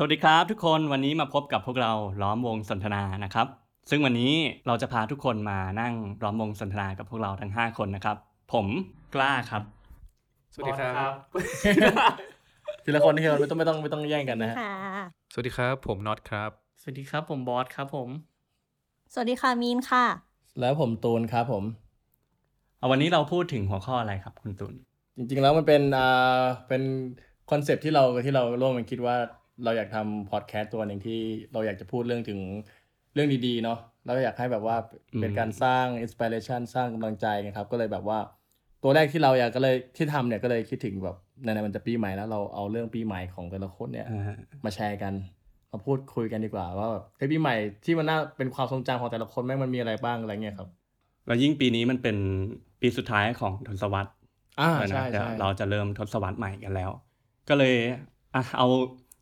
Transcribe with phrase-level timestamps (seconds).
[0.00, 1.92] สวัสดีครับทุกคนวันนี้มาพบกับพวกเรา
[2.22, 3.46] ล้อมวงสนทนานะครับ
[3.90, 4.32] ซึ่งวันนี้
[4.66, 5.92] เราจะพาทุกคนมานั่ง
[6.22, 8.16] ล้อมวงสนทนากับพวกเราทั้ง 5 คนนะครับ
[8.52, 8.66] ผม
[9.14, 9.62] กล้าครับ
[10.52, 11.12] สวัสดีครับ
[12.84, 14.74] ทีละคนที่เราไม่ต้องไม่ต้องไม่ต้องแย่งกันนะฮะค่ะ
[15.32, 18.08] สวัสดีครับ ผมน็อตครับ สวัสดีครับ ผมบอสครับผม
[19.12, 20.04] สวัสดีค่ะมีนค่ะ
[20.60, 21.64] แล้วผมตูนครับผม
[22.78, 24.74] เอาวันนี้เราพูดถึงหัวข้ออะไรครับ คุณตุล
[25.16, 26.82] จริง ๆ แล้วมันเป็นอ่าเป็น
[27.50, 29.16] concept ที่เราที่เราร่วมกันคิดว่า
[29.64, 31.20] เราอยากทำพอดแคสต์ตัวหนึ่งที่
[31.52, 32.40] เราอยากจะพูดเรื่องถึง
[33.14, 34.76] เรื่องดีๆเนาะแล้วก็อยากให้แบบว่า
[35.20, 38.18] เป็นการสร้าง inspiration สร้างกำลังใจนะครับ ก็เลยแบบว่า
[38.82, 45.12] ตัวแรกที่เราอยากก็เลยที่ทำเนี่ยก็เลยคิดถึงแบบในในๆมันจะปีใหม่แล้วเราเอาเรื่องปีใหม่ของแต่ละคนเนี่ยอ่ามาแชร์กัน
[45.72, 50.68] มาพูดคุยกันดีกว่า ว่าแบบเฮ้ยปีใหม่ที่มันน่าเป็นความทรงจำของแต่ละคนแม่งมันมีอะไรบ้างอะไรเงี้ยครับ
[51.26, 52.16] แล้วยิ่งปีนี้มันเป็น
[52.80, 54.10] ปีสุดท้ายของทศวรรษ
[54.60, 56.90] อ่าแล้วนะใช่เดี๋ยวใช่เราจะเริ่มทศวรรษใหม่กันแล้ว
[57.48, 57.74] ก็เลย
[58.34, 58.66] อะเอา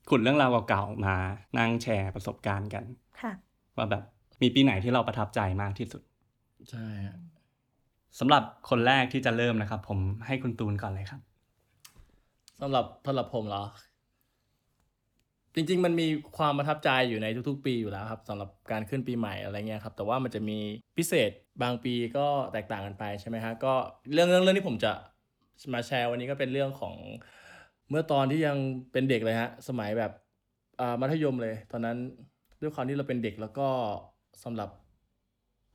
[0.09, 1.15] ขุดเรื่องราวเก่าๆมา
[1.59, 2.84] นั่งแชร์ประสบการณ์กัน
[3.20, 3.33] ค่ะ
[3.76, 4.02] ว่าแบบ
[4.43, 6.02] มีปีไหนที่เราประทับใจมากที่สุด
[6.71, 7.16] ใช่ฮะ
[8.18, 11.21] สำหรับคนแรกที่จะเริ่มนะครับ ผมให้คุณตูนก่อนเลยครับ
[12.60, 13.65] สำหรับสำหรับผมเหรอ
[15.54, 20.59] จริง ๆ มันมีความประทับใจอยู่ในทุก ๆ ปีอยู่แล้วครับสำหรับการขึ้นปีใหม่อะไรเงี้ยครับ แต่ว่ามันจะมี
[20.96, 21.30] พิเศษ
[21.63, 23.73] บางปีก็แตกต่างกันไปใช่ไหมฮะก็
[24.13, 24.93] เรื่องเรื่องเรื่องที่ผมจะ
[25.74, 26.95] มาแชร์วันนี้ก็เป็นเรื่องของ
[27.90, 28.56] เมื่อตอนที่ยัง
[28.92, 30.12] เป็นเด็กเลยฮะ สมัยแบบ
[30.80, 31.96] อ่ามัธยมเลย ตอนนั้น
[32.60, 33.68] ด้วยความที่เราเป็นเด็กแล้วก็
[34.45, 34.68] สำหรับ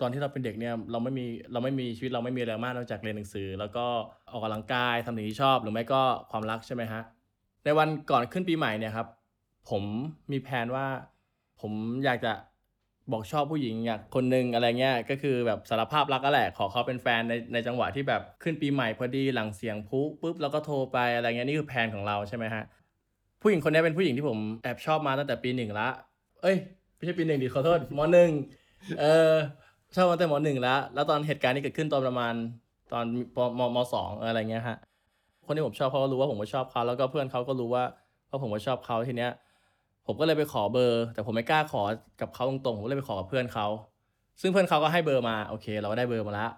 [0.01, 3.85] ตอนที่เราเป็นเด็กเนี่ยเราไม่มีเราไม่มีชีวิตเราไม่มีอะไรมากนอกจากเรียนหนังสือ แล้วก็
[4.31, 6.01] ออกกำลังกายทำสิ่งที่ชอบหรือไม่ก็
[6.31, 7.01] ความรักใช่ไหมฮะ
[7.63, 9.07] ในวันก่อนขึ้นปีใหม่เนี่ยครับ
[9.69, 9.83] ผม
[10.31, 10.85] มีแผนว่า
[11.61, 11.71] ผม
[12.05, 12.33] อยากจะ
[13.11, 22.63] บอกชอบผู้หญิงอยากคนหนึ่งอะไรเงี้ยก็คือแบบสารภาพรักก็แหละขอเขาเป็นแฟนในในจังหวะที่แบบขึ้นปีใหม่พอดีหลังเสียงพุปุ๊บแล้วก็โทรไปอะไรเงี้ยนี่คือแผนของเราใช่ไหมฮะ
[23.41, 25.87] ผู้หญิงคนนี้เป็นผู้หญิงที่ผมแอบชอบมาตั้งแต่ปีหนึ่งละ
[26.41, 26.57] เอ้ย
[26.95, 28.29] ไม่ใช่ปีหนึ่งดิขอโทษมหนึ่ง
[28.99, 29.33] เออ
[29.95, 32.33] ชอบมาตั้งแต่มหนึ่งแล้วแล้วตอนเหตุการณ์นี้เกิดขึ้นตอนประมาณ
[32.93, 33.05] ตอน
[33.59, 34.77] มมสองอะไรเงี้ยฮะ
[35.45, 37.83] คนที่ผมชอบเขาก็รู้ว่าผมก็ชอบเขาแล้วก็เพื่อนเขาก็รู้ว่า
[38.29, 39.31] ว่าผมก็ชอบเขาทีเนี้ย
[40.07, 41.81] ผมก็เลยไปขอเบอร์ แต่ผมไม่กล้าขอ
[42.21, 43.67] กับเขาตรงๆ ผมก็เลยไปขอกับเพื่อนเขา
[44.41, 46.51] ซึ่งเพื่อนเขาก็ให้เบอร์มา โอเค เราก็ได้เบอร์มาล้ว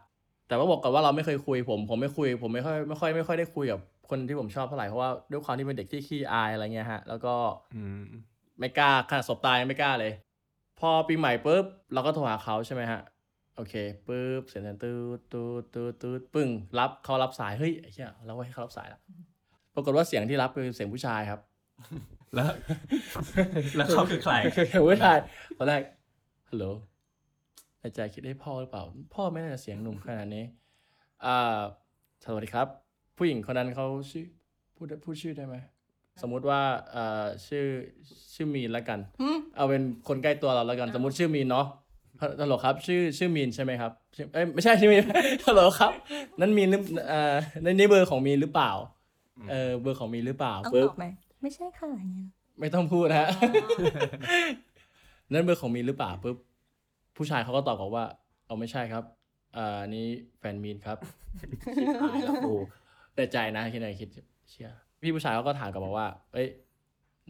[0.48, 7.36] แต่ว่าบอกก่อนว่าเราไม่เคยคุย ผม ผมไม่คุย ผมไม่ค่อยไม่ค่อยไม่ค่อยได้คุยกับคนที่ผมชอบเท่าไหร่ เพราะว่าด้วยความที่เป็นเด็กที่ขี้อายอะไรเงี้ยฮะ แล้วก็
[7.76, 7.78] อ
[8.60, 10.14] ไม่กล้าขนาดสบตายไม่กล้าเลย
[10.80, 13.02] พอปีใหม่ปุ๊บเราก็โทรหาเขาใช่ไหมฮะ
[13.56, 13.74] โอเค
[14.08, 16.50] ปุ๊บเสียงตืดตืดตืดตืดปึ้ง
[16.80, 19.02] รับเขารับสาย เฮ้ยไอ้เหี้ยเราให้เขารับสายแล้ว
[19.76, 21.40] ปรากฏว่าเสียงที่รับคือเสียงผู้ชายครับ
[22.36, 22.52] แล้ว
[23.76, 25.18] แล้วเขาคือใครเสียงผู้ชาย
[25.58, 25.82] ตอนแรก
[26.50, 26.66] ฮัลโหล
[27.80, 28.84] ในใจคิดให้พ่อหรือเปล่า
[29.14, 30.44] พ่อไม่น่าจะเสียงหนุ่มขนาดนี้
[31.26, 31.60] อ่า
[32.26, 32.68] สวัสดีครับ
[33.18, 34.26] ผู้หญิงคนนั้นเขาชื่อ
[34.76, 35.56] พูดพูดชื่อได้ไหม
[36.22, 36.62] สมมุติว่า
[36.92, 37.66] เอ่อชื่อ
[38.34, 41.68] ชื่อมีนแล้วกันอืมเอาเป็นคนใกล้ตัวเราแล้วกัน สมมติชื่อมีนเนาะ
[42.42, 45.04] ฮัลโหลครับ ชื่อชื่อมีนใช่ไหมครับชื่อเอ้ยไม่ใช่ชื่อมีน
[45.46, 45.92] ฮัลโหลครับ
[46.40, 48.72] นั่นมีนหรือเอ่อในนี่เบอร์ของมีนหรือเปล่า
[49.50, 51.06] เออเบอร์ของมีนหรือเปล่าต้องปึ๊บบอกไหม
[51.44, 53.30] ไม่ใช่ค่ะอย่างเงี้ยไม่ต้องพูดนะฮะ
[55.32, 56.38] นั่นเบอร์ของมีนหรือเปล่าปุ๊บ
[57.18, 58.06] ผู้ชายเขาก็ตอบกลับว่า
[58.46, 59.04] เอาไม่ใช่ครับ
[59.58, 60.06] อ่านี่
[60.40, 60.98] แฟนมีนครับ
[61.78, 62.56] ชิบหายแล้วกู
[63.16, 64.10] แต่ใจนะคิดในคิด
[64.50, 64.72] เชี่ย
[65.02, 66.48] พี่ผู้ชายเขาก็ถามกลับมาว่า เอ้ย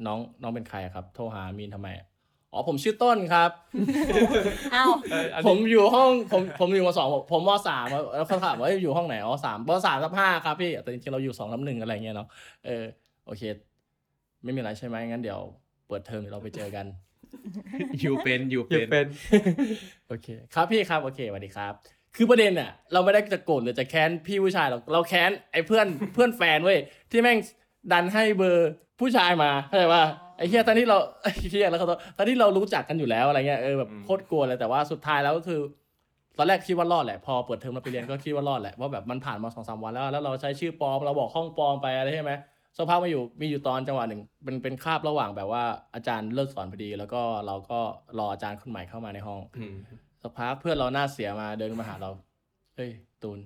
[0.05, 2.07] น้องน้องเป็นใครอะครับ โทรหามีนทำไมอะ
[2.53, 3.49] อ๋อผมชื่อต้นครับ
[4.75, 4.91] อ้าว
[5.47, 12.27] ผมอยู่ห้องผมผมอยู่มสองผมผมมสามแล้วเขาถามว่าเอ้ยอยู่ห้องไหนอ๋อสามมสามทับห้าครับพี่แต่จริงๆเราอยู่สองทับหนึ่งอะไรเงี้ยเนาะ
[12.65, 12.83] เออ
[13.25, 13.41] โอเค
[14.43, 15.39] ไม่มีอะไรใช่ไหมงั้นเดี๋ยว
[15.87, 16.85] เปิดเทอมเดี๋ยวเราไปเจอกัน
[18.01, 19.07] อยู่เป็นอยู่อย่าเป็นเป็น
[20.07, 21.73] โอเค ครับพี่ครับโอเคสวัสดีครับ
[22.15, 26.79] คือประเด็นเนี่ยเราไม่ได้จะโกรธหรือจะแค้นพี่ผู้ชายหรอกเราแค้นไอ้เพื่อนเพื่อนแฟนเว้ย
[27.11, 27.37] ที่แม่ง
[27.91, 30.03] ดันให้เบอร์ผู้ชายมาเข้าใจว่า
[30.37, 31.87] ไอ้เฮียตอนที่เราไอ้เฮียแล้วเขา
[32.17, 35.59] ตอนที่เรารู้จักกันอยู่แล้วอะไรเงี้ยเออแบบโคตรกลัวเลยแต่ว่าสุดท้ายแล้วก็คือ
[36.37, 42.31] ตอนแรกคิดว่ารอดแหละพอเปิดเทอมเราไปเรียนก็คิดว่ารอดแหละว่าแบบมันผ่านมาสองสามวันแล้วแล้วเราใช้ชื่อปลอมเราบอกห้องปลอมไปอะไรใช่ไหม
[42.77, 45.63] สักพักมาอยู่มีอยู่ตอนจังหวะหนึ่งเป็นเป็นคาบระหว่างแบบว่า
[45.95, 47.79] อาจารย์เลิกสอนพอดี แล้วก็เราก็
[48.17, 49.75] รออาจารย์คนใหม่เข้ามาในห้องอืม
[50.21, 52.11] สักพักเพื่อนเราหน้าเสียมาเดินมาหาเรา
[52.75, 52.91] เฮ้ย
[53.23, 53.39] ตูน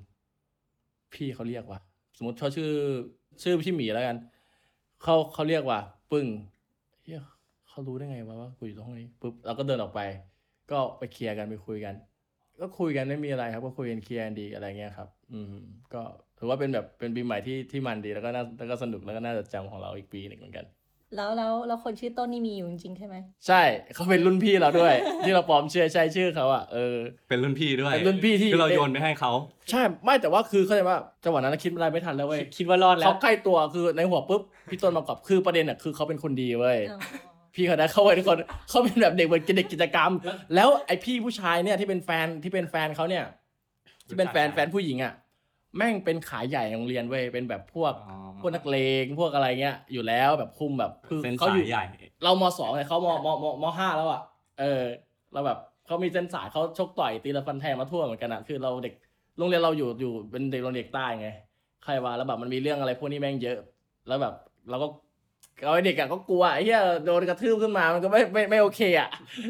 [1.14, 1.80] พี่เขาเรียกว่า
[2.18, 2.72] สมมติเขาชื่อ
[3.44, 4.18] ชื่อพี่หมีแล้วกัน
[5.04, 5.80] เขาเขาเรียกว่า
[6.12, 6.28] ปึ้ง
[7.04, 7.22] เฮีย
[7.68, 10.02] เขารู้ได้ไงวะว่ากูอยู่ตรงห้องนี้ปุ๊บเราก็เดินออกไป
[10.72, 11.96] ก็ไปเคลียร์กันไปคุยกัน
[12.62, 15.56] ก็คุยกันไม่มีอะไรครับ ก็คุยกันเคลียร์กันดีอะไรเงี้ยครับ อืม
[15.94, 16.02] ก็
[16.40, 20.66] ถือว่าเป็นแบบเป็นปีใหม่ที่ที่มันดีแล้วก็น่าแล้วก็สนุกแล้วก็น่าจะจำของเราอีกปีหนึ่งเหมือนกัน
[21.16, 23.16] แล้วแล้วแล้วคนชื่อต้นนี่มีอยู่จริงๆใช่ไหม
[23.48, 23.62] ใช่
[23.94, 24.94] เขาเป็นรุ่นพี่เราด้วย
[25.26, 26.96] ที่เราปลอมเชื่อใช้ชื่อเขาอะเออ
[27.30, 29.32] เป็นรุ่นพี่ด้วยเป็นรุ่นพี่ที่คือเราโยนไปให้เขา
[29.70, 37.00] ใช่ไม่แต่ว่าคือเข้าใจว่าจังหวะนั้นคิดอะไรไม่ทันแล้วเว้ยคิดว่ารอดแล้เขาวใกล้ตัวคือในหัวปุ๊บพี่ต้นมากอบคือประเด็นอะคือเขาเป็นคนดีเว้ยอ๋อ
[37.56, 38.38] พี่เขานะเขาเป็นคน
[38.70, 40.12] เขาเป็นแบบเด็กเหมือนเด็กกิจกรรม
[40.56, 43.24] แล้วไอพี่ผู้ชายเนี่ยที่เป็นแฟนที่เป็นแฟนเขาเนี่ย
[44.08, 45.14] ที่เป็นแฟนแฟนผู้หญิงอะ
[45.76, 51.84] แม่งเป็นขายใหญ่โรงเรียนเว้ยเป็นแบบพวกอ๋อพวกนักเลงพวกอะไรเงี้ย อยู่แล้วแบบคุมแบบคือเส้นเขาสาอยู่ยใหญ่
[52.24, 54.22] เรามสองเลยเขามมมมห้าแล้วอะ
[54.60, 54.84] เออ
[55.34, 58.94] เราแบบเขามีเส้นสายเขาชกต่อยตีละฟันแทงมาทั่วเหมือนกันอะ คือเราเด็ก
[59.38, 61.30] โรงเรียนเราอยู่อยู่เป็นเด็กโรงเรียนเด็กใต้ไง
[61.84, 63.58] ใครว่าแล้วแบบมันมีเรื่องอะไรพวกนี้แม่งเยอะ
[64.08, 64.34] แล้วแบบ
[64.70, 64.88] เราก็
[65.64, 69.10] เอาไอ้เด็กอะก็กลัวไอ้เหี้ยโดนกระทืบขึ้นมามันก็ไม่ไม่ไม่โอเคอะ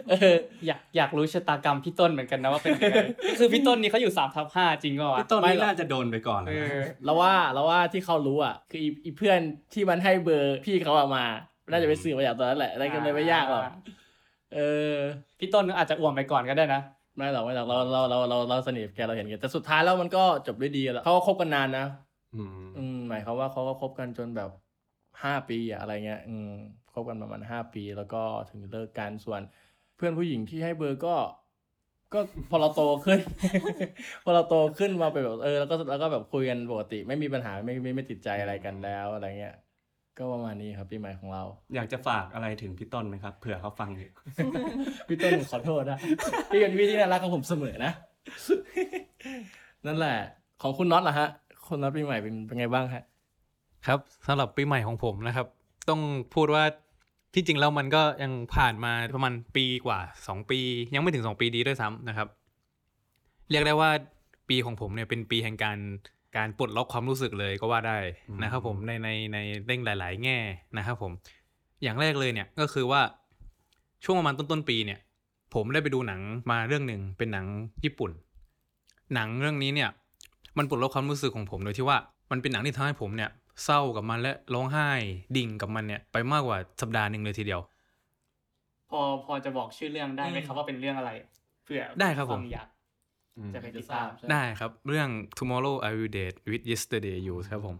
[0.09, 0.35] เออ
[0.67, 2.95] อยากอยากรู้ชะตากรรมพี่ต้นเหมือนกันนะว่าเป็นยังไง
[3.39, 9.39] คือพี่ต้นนี่เขาอยู่สามทับห้าจริงเปล่าวะพี่ต้นไม่นี่หรอกน่าจะโดนไปก่อนเอนะอเราว่าเราว่าที่เขารู้อะคืออีอีเพื่อน
[9.73, 11.23] ที่มันให้เบอร์พี่เขาอะมา
[11.71, 13.63] น่าจะไปสื่อมาจากตอนนั้นแหละอะไรก็เลยไม่ยากหรอก
[14.55, 14.93] เออ
[15.39, 16.81] พี่ต้นอาจจะอ่วมไปก่อนก็ได้นะ
[17.15, 21.85] ไม่หรอกไม่หรอกเราเราเราเราเราสนิทกับแกเราเห็นกันแต่สุดท้ายแล้วมันก็จบด้วยดีแล้วเขาก็คบกันนานนะ
[22.35, 24.49] อืมอืมหมายความว่าเขาก็คบกันจนแบบ
[25.23, 26.51] ห้าปีอะอะไรเงี้ยอืม
[26.93, 29.41] คบกันประมาณห้าปี แล้วก็ถึงเลิกกันส่วน
[29.95, 31.15] เพื่อนผู้หญิงที่ให้เบอร์ก็
[32.13, 32.19] ก็
[32.49, 33.19] พอเราโตขึ้น
[34.23, 39.55] พอเราโตขึ้นมาเป็นแบบเออแล้วก็แล้วก็แบบคุยกันปกติ ไม่มีปัญหาไม่ไม่ไม่ติดใจอะไรกันแล้วอะไรเงี้ย
[40.17, 41.43] ก็ประมาณนี้ครับปีใหม่ของเรา
[41.75, 44.11] อยากจะฝากอะไรถึงพี่ต้นไหมครับเผื่อเขาฟังอยู่
[45.07, 45.99] พี่ต้นขอโทษนะ
[46.51, 47.91] พี่เป็นพี่ที่น่ารักของผมเสมอนะ
[49.85, 50.17] นั่นแหละ
[50.61, 51.27] ของคุณน็อตล่ะฮะ
[51.67, 53.03] คุณน็อตปีใหม่เป็นเป็นไงบ้างฮะ
[53.85, 55.47] ครับสำหรับปีใหม่ของผมนะครับ
[55.89, 56.01] ต้อง
[56.33, 56.63] พูดว่า
[57.33, 60.59] ที่จริงแล้วมันก็ยังผ่านมาประมาณปีกว่าสองปี
[60.93, 62.27] ยังไม่ถึงสองปีดีด้วยซ้ำนะครับ
[63.49, 63.89] เรียกได้ว่า
[64.49, 65.77] ปีของผมเนี่ยเป็นปีแห่งการ
[66.37, 67.97] การปลดล็อกความรู้สึกเลยก็ว่าได้
[68.43, 70.37] นะครับ ผมในในในเร่งหลาย ๆ แง่
[70.77, 71.11] นะครับ ผม
[71.83, 73.01] อย่างแรกเลยเนี่ยก็คือว่า
[74.03, 74.99] ช่วงประมาณต้นต้นปีเนี่ย
[75.53, 76.21] ผมได้ไปดูหนัง
[76.51, 77.45] มาเรื่องหนึ่งเป็นหนัง
[77.83, 78.11] ญี่ปุ่น
[79.13, 79.89] หนังเรื่องนี้เนี่ย
[80.57, 81.97] มันปลดล็อกความรู้สึกของผมโดยที่ว่า
[82.31, 83.29] มันเป็นหนังที่ทำให้ผมเนี่ย
[83.63, 84.89] เศร้ากับมันและร้องไห้
[85.37, 87.61] ดิ่งกับมันเนี่ย ไปมากกว่าสัปดาห์หนึ่งเลยทีเดียว
[88.89, 91.11] พอพอจะบอกชื่อเรื่องได้ไหมครับว่าเป็นเรื่องอะไร
[91.63, 92.67] เผื่อได้ครับผมฟังอยาก
[93.37, 97.75] อืมจะไปติดตามได้ครับ เรื่อง Tomorrow I Will Date with Yesterday You ครับผม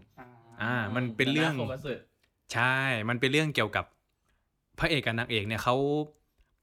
[0.62, 1.94] อ่า มันเป็นเรื่องโคมัสึ
[2.52, 2.76] ใช่
[3.08, 3.84] มันเป็นเรื่องเกี่ยวกับ
[4.78, 5.76] พระเอกกับนางเอกเนี่ยเขา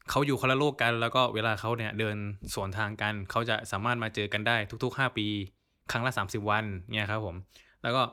[0.09, 2.17] เขาอยู่คนละโลกกัน แล้วก็เวลาเขาเนี่ยเดิน
[2.53, 5.27] สวนทางกันเขาจะสามารถมาเจอกันได้ทุกๆห้าปี
[5.91, 6.65] ครั้งละสามสิบวัน
[6.95, 7.35] เนี่ยครับผม
[7.83, 8.03] แล้วก็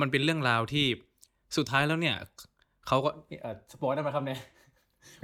[0.00, 0.86] มันเป็นเรื่องราวที่
[1.56, 2.16] สุดท้ายแล้วเนี่ย
[2.86, 4.40] เขาก็เออ spoil ได้ไหมครับเนี่ย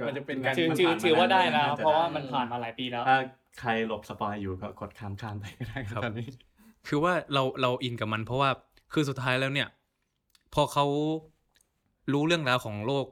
[0.07, 3.17] มันจะเป็นการถือมันถือผ่านมาถือว่าได้นะน่าจะเพราะว่าได้มันผ่านมาหลายปีแล้วถ้า
[3.59, 6.29] ใครหลบ spoil อยู่ก็กดข้ามข้ามไปก็ได้คครัรับบตอนนี้
[6.87, 8.49] คือว่าเราเรา in กับมันเพราะว่า
[8.93, 9.67] คือสุดท้ายแล้วเนี่ย
[10.53, 10.85] พอเขา
[12.13, 13.05] รู้เรื่องราวของโลก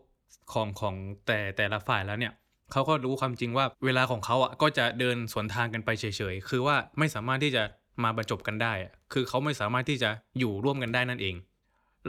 [0.54, 0.96] ของของ
[1.28, 2.34] แต่แต่ละฝ่ายแล้วเนี่ย
[2.72, 7.64] เขาก็รู้ความจริงว่าเวลาของเขาอะก็จะเดินสวนทางกันไปเฉยๆ คือว่าไม่สามารถที่จะ
[8.04, 10.10] มาบรรจบกันได้อะคือเขาไม่สามารถที่จะ
[10.40, 11.36] อยู่ร่วมกันได้นั่นเอง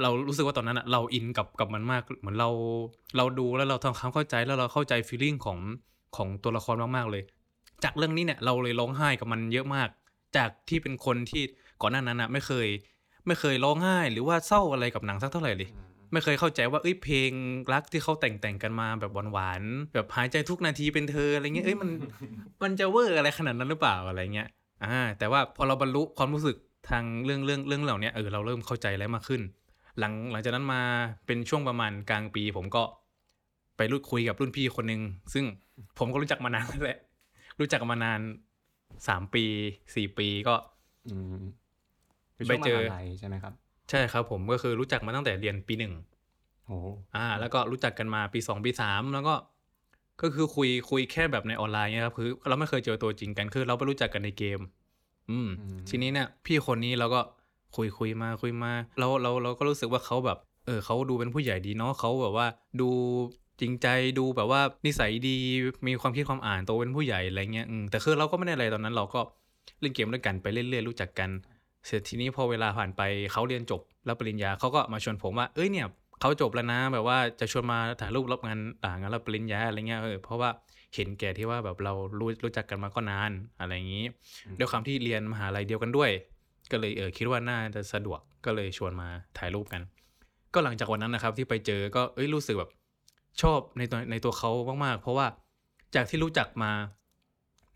[0.03, 2.51] เรารู้สึกว่าตอนนั้นอะเราอินกับกับมันมากเหมือนเรา
[3.17, 5.59] เราดูแล้วเราทำความเข้าใจแล้วเราเข้าใจฟีลลิ่งของ
[6.17, 7.23] ของตัวละครมากๆเลย
[7.85, 9.89] จากเรื่องนี้เนี่ยเราเลยร้องไห้กับมันเยอะมาก
[10.37, 11.43] จากที่เป็นคนที่
[11.81, 12.69] ก่อนหน้านั้นอะไม่เคย
[13.27, 15.69] ไม่เคยร้องไห้หรือว่าเศร้าอะไรกับหนังสักเท่าไหร่เลย
[16.13, 17.31] ไม่เคยเข้าใจว่าเอ้ยเพลง
[17.73, 21.91] รักที่เขาแต่งแต่งกันมาแบบหวานๆแบบหายใจทุกนาทีเป็นเธออะไรเงี้ยเอ้ยมัน
[22.63, 24.49] มันจะเวอร์อะไรขนาดนั้นหรือเปล่าอะไรเงี้ย
[24.85, 26.57] อ่าแต่ว่าพอเราบรรลุความรู้สึก
[26.91, 29.43] ทางเรื่องเรื่องเรื่องเหล่านี้เออเราเริ่มเข้าใจแล้วมากขึ้น
[30.01, 30.83] หลังหลังจากนั้นมา
[31.27, 32.83] เป็นช่วงประมาณกลางปี ผมก็
[33.77, 35.01] ไปรุ่นคุยกับรุ่นพี่คนหนึ่ง
[35.33, 35.45] ซึ่ง
[35.99, 36.99] ผมก็รู้จักมานานแล้วแหละ
[37.61, 38.21] รู้จักกันมานาน
[39.09, 39.45] สามปี
[39.95, 40.55] สี่ปีก็
[41.09, 41.43] อืม
[42.37, 43.53] คือไปช่วงเจอมหาลัยใช่ไหมครับ
[43.91, 45.93] ใช่ครับ ผมก็คือรู้จักมาตั้งแต่เรียนปีหนึ่ง
[46.67, 46.79] โอ้
[47.17, 49.35] อ่า แล้วก็รู้จักกันมาปีสองปีสามแล้วก็
[50.23, 54.61] ก็คือคุยคุยแค่แบบในออนไลน์เนี่ยครับคือเราไม่เคยเจอตัวจริงกันคือเราไปรู้จักกันในเกม
[55.31, 55.49] อืม
[55.89, 57.21] ทีนี้เนี่ย พี่คนนี้เราก็
[57.77, 62.47] คุยคุยมาคุยมาเราเราเราก็รู้สึกว่าเขาแบบ เออเขาดูเป็นผู้ใหญ่ดีเนาะเขาแบบว่า
[62.81, 62.91] ดู
[63.61, 63.87] จริงใจ
[64.19, 65.37] ดูแบบว่านิสัยดี
[65.87, 69.21] มีความคิดความอ่านโตเป็นผู้ใหญ่อะไรเงี้ยแต่คือเราก็ไม่ได้อะไรตอนนั้น เราก็
[69.81, 71.31] เล่นเกมด้วยกันไปเรื่อยๆรู้จักกัน
[71.87, 75.87] เสร็จทีนี้พอเวลาผ่านไปเขาเรียนจบรับปริญญาเขาก็มาชวนผมว่าเอ้ยเนี่ย
[76.21, 80.51] เขาจบแล้วนะ แบบว่าจะชวนมาถ่ายรูปรับงานอ่างานรับปริญญาอะไรเงี้ยเออเพราะว่า
[80.95, 84.05] เห็นแก่ที่ว่าแบบเรารู้รู้จักกันมาก็นานอะไรอย่างนี้
[84.59, 86.11] ด้วยความที่เรียนมหาลัยเดียวกันด้วย
[86.73, 89.09] ก็เลยเออคิดว่าน่าจะสะดวกก็เลยชวนมา
[89.39, 89.83] ถ่ายรูปกัน
[90.55, 92.71] ก็หลังจากวันนั้นนะครับ ที่ไปเจอก็เอ้ยรู้สึกแบบ
[93.43, 94.51] ชอบในตัวในตัวเขา
[94.85, 95.27] มากๆ เพราะว่า
[95.95, 96.73] จากที่รู้จักมา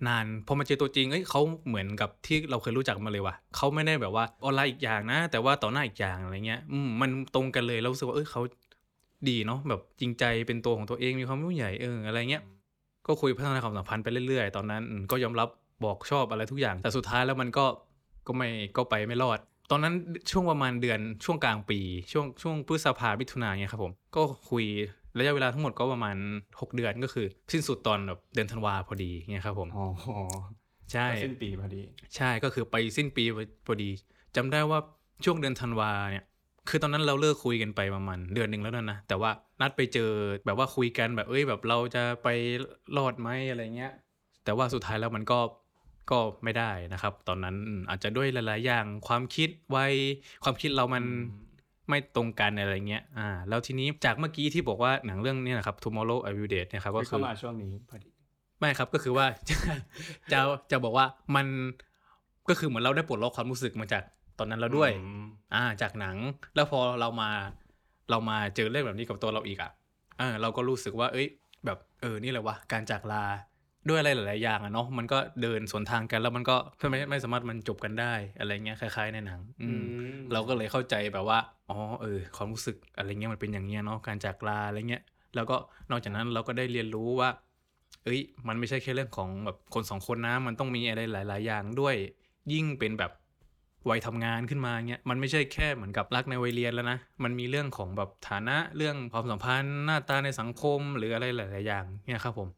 [0.09, 8.43] นานพอมาเจอตัวจริงเอ้ยเขาเหมือนกับที่เราเคยรู้จักมาเลยว่ะเขาไม่ได้แบบว่าออนไลน์อีกอย่างนะ แต่ว่าต่อหน้าอีกอย่างอะไรเงี้ยอืมมันตรงกันเลยเรารู้สึกว่าเอ้ยเขา
[9.29, 12.43] ดีเนาะแบบจริงใจเป็นตัวของตัวเองมีความเป็นผู้ใหญ่เอออะไรเงี้ย
[13.07, 15.49] ก็คุยพัฒนาความสัมพันธ์ไปเรื่อยๆ ตอนนั้นก็ยอมรับ
[15.85, 17.65] บอกชอบอะไรทุกอย่างแต่สุดท้ายแล้วมันก็
[18.27, 19.39] ก็ไม่ก็ไปไม่รอด
[19.71, 19.95] ตอนนั้น
[20.31, 21.79] ช่วงประมาณเดือนช่วงกลางปี
[22.13, 24.65] ช่วงช่วงพฤษภามิถุนายนเนี่ยครับผม ก็คุย
[25.19, 26.17] ระยะเวลาทั้งหมดก็ประมาณ
[26.51, 29.87] 6 เดือนก็คือ สิ้นสุดตอนแบบเดือนธันวาพอดีเงี้ยครับผมอ๋อ
[30.93, 31.83] ใช่ก็สิ้นปีพอดี
[32.17, 33.25] ใช่ก็คือไปสิ้นปี
[33.67, 33.91] พอดี
[34.37, 34.79] จำได้ว่า
[35.25, 36.27] ช่วงเดือนธันวาเนี่ย
[36.69, 40.11] คือตอนนั้นเราเลิกคุยกันไปประมาณเดือนหนึ่งแล้วนะนะ แต่ว่านัดไปเจอ
[40.47, 42.29] แบบว่าคุยกันแบบเอ้ยแบบเราจะไป
[42.97, 43.93] รอดไหมอะไรเงี้ย
[44.45, 45.39] แต่ว่าสุดท้ายแล้วมันก็
[46.11, 49.95] ก็ไม่ได้นะครับ ตอนนั้นอืมอาจจะด้วยหลาย ๆ อย่างความคิดวัย
[50.45, 51.43] ความคิดเรามันอืม
[51.89, 58.09] ไม่ตรงกันอะไรเงี้ย อ่า แล้วทีนี้จากเมื่อกี้ที่บอกว่าหนังเรื่องเนี้นะครับ Tomorrow I Will Date เนะครับก็ก็คืเข้าอมาช่วงนี้พอดี
[58.59, 59.57] ไม่ครับก็คือว่าจะ
[60.33, 60.39] จะ
[60.71, 61.07] จะบอกว่า
[61.37, 61.47] มัน
[62.49, 64.03] ก็คือเหมือนเราได้ปลดล็อกความรู้สึกมาจาก
[64.39, 66.17] ตอนนั้นแล้วด้วยอืมอ่า จากหนัง
[66.55, 67.31] แล้วพอเรามา
[68.11, 69.71] เรามาเจอเรื่องแบบนี้กับตัวเราอีกอะ
[70.19, 71.27] เออเราก็รู้สึกว่า เอ้ย
[71.65, 73.25] แบบ เออ นี่แหละวะ การจากลา
[73.89, 76.57] ด้วยอะไรหลาย ๆ อย่างอะเนาะมันก็เดินสวนทางกันแล้วมันก็
[76.91, 79.85] ไม่ไม่สามารถมันจบกันได้อะไรเงี้ยคล้าย ๆ ในหนัง อืม
[80.33, 81.39] เราก็เลยเข้าใจแบบว่า
[81.71, 85.03] อ๋อเออความรู้สึกอะไรเงี้ยมันเป็นอย่างเงี้ยเนาะการจากลาอะไรเงี้ย
[85.35, 85.57] แล้วก็
[85.91, 87.31] นอกจากนั้นเราก็ได้เรียนรู้ว่า
[88.05, 91.95] เอ้ย มันไม่ใช่แค่เรื่องของแบบคนสองคนนะ มันต้องมีอะไรหลาย ๆ อย่างด้วย
[92.53, 93.13] ยิ่งเป็นแบบ
[93.89, 102.49] วัยทำงานขึ้นมาเงี้ยมันไม่ใช่แค่เหมือนกับรักในวัยเรียนแล้วนะ มันมีเรื่องของแบบฐานะเรื่องความสัมพันธ์หน้าตาในสังคมหรืออะไรหลาย ๆ อย่างเนี่ยครับผม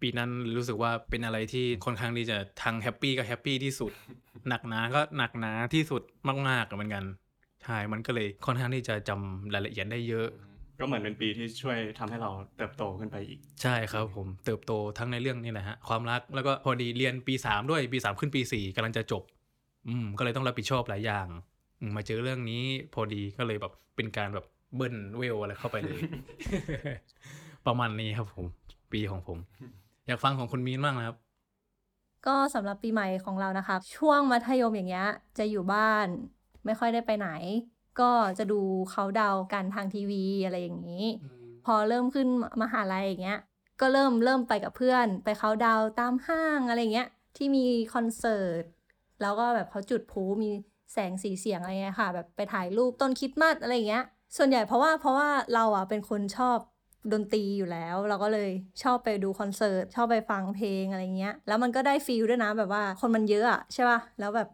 [0.00, 3.92] ปีนั้นรู้สึกว่าเป็นอะไรที่ค่อนข้างที่จะทาง happy ก็ happy ที่สุด
[4.48, 6.02] หนักหนาก็หนักหนาที่สุด
[6.48, 7.04] มากๆเหมือนกัน
[7.64, 10.28] ใช่มันก็เลยค่อนข้างที่จะจำรายละเอียดได้เยอะ
[10.78, 19.22] ก็เหมือนเป็นปีที่ช่วยทำให้เราเติบโตขึ้นไปอีก ใช่ครับผมเติบโตทั้งในเรื่องนี่แหละฮะความรักแล้วก็พอดีเรียนปีสามด้วยปีสามขึ้นปีสี่กำลังจะจบ
[19.88, 21.28] อืมก็เลยต้องรับผิดชอบหลายอย่าง
[21.80, 22.62] อืมมาเจอเรื่องนี้
[22.94, 26.00] พอดีก็เลยแบบเป็นการแบบเบิ้ลเวลอะไรเข้าไปเลย
[27.66, 28.46] ประมาณนี้ครับผม
[28.92, 29.38] ปีของผม
[30.08, 31.16] อยากฟังของคุณมีนบ้างนะครับ
[32.26, 36.06] ก็สำหรับปีใหม่ของเรานะคะ ช่วงมัธยมอย่างเงี้ยจะอยู่บ้าน
[36.64, 37.28] ไม่ค่อยได้ไปไหน
[38.00, 38.60] ก็จะดู
[38.90, 41.04] เขาดาวน์กันทางทีวีอะไรอย่างนี้
[41.64, 42.28] พอเริ่มขึ้น
[42.62, 43.40] มหาลัยอย่างเงี้ย
[43.80, 48.62] ก็เริ่มเริ่มไปกับเพื่อน ไปเขาดาวน์ตามห้างอะไรเงี้ยที่มีคอนเสิร์ต
[49.20, 50.50] แล้วก็แบบเขาจุดพลุมี
[50.92, 54.04] แสงสีเสียงอะไรเงี้ยค่ะ แบบไปถ่ายรูปต้นคริดมาสอะไรเงี้ย
[54.36, 56.58] ส่วนใหญ่เพราะว่าเพราะว่าเราอะเป็นคนชอบ
[57.12, 58.50] ดนตรีอยู่แล้ว เราก็เลย
[58.82, 64.48] ชอบไปดูคอนเสิร์ตชอบไปฟังเพลงอะไรเงี้ย แล้วมันก็ได้ฟีลด้วยนะแบบว่าคนมันเยอะอะใช่ป่ะแล้วแบบ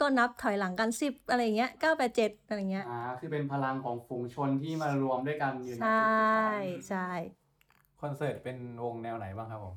[0.00, 7.08] ก็นับถอยหลังกันสิบอะไรเงี้ยเก้าแปดเจ็ดอะไรเงี้ยอ่าคือเป็นพลังของฝูงชนที่มารวมด้วยกันอยู่ในใช่จุดๆนั้นใช่
[8.00, 9.74] คอนเสิร์ตเป็นวงแนวไหนบ้างครับผม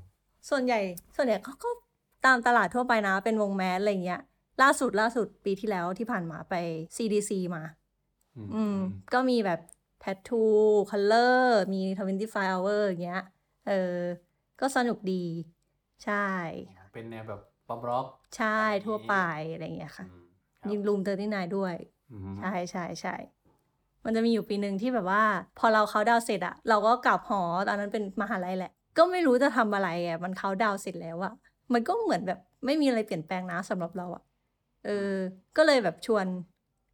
[0.49, 0.79] ส่วนใหญ่
[1.15, 1.69] ส่วนใหญ่เขาก็
[2.25, 4.21] ตามตลาดทั่วไปนะ เป็นวงแมสอะไรเงี้ย
[4.61, 6.53] ล่าสุดล่าสุดปีที่แล้วที่ผ่านมาไป
[6.95, 7.63] CDC มา
[8.55, 8.77] อืม
[9.13, 9.59] ก็มีแบบ
[10.03, 13.23] Tattoo Color มี 25 Hour อย่างเงี้ย
[13.67, 13.97] เออ
[14.59, 15.23] ก็สนุกดี
[16.05, 16.27] ใช่
[16.93, 18.05] เป็นแนวแบบ pop rock
[18.37, 19.15] ใช่ทั่วไป
[19.53, 20.05] อะไรเงี้ยค่ะ
[20.69, 21.75] ยิงรูมเตอร์ที่นายด้วย
[22.11, 23.15] อืมใช่ใช่ใช่
[24.05, 25.23] มันจะมีอยู่ปีหนึ่งที่แบบว่า
[25.59, 31.33] พอเราเขาน์ดาวน์เสร็จอะเราก็กลับหอ ตอนนั้นเป็นมหาลัยแหละ ก็ไม่รู้จะทำอะไรอะมันเขาน์ดาวน์เสร็จแล้วอะ
[31.73, 34.23] มันก็เหมือนแบบไม่มีอะไรเปลี่ยนแปลงนะสำหรับเราอะ
[34.85, 35.13] เออ
[35.57, 36.25] ก็เลยแบบชวน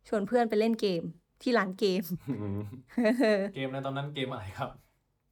[0.08, 1.04] ชวนเพื่อนไปเล่นเกม
[1.44, 2.60] ที่ร้านเกมอืม
[3.56, 4.70] เกมในตอนนั้นเกมอะไรครับ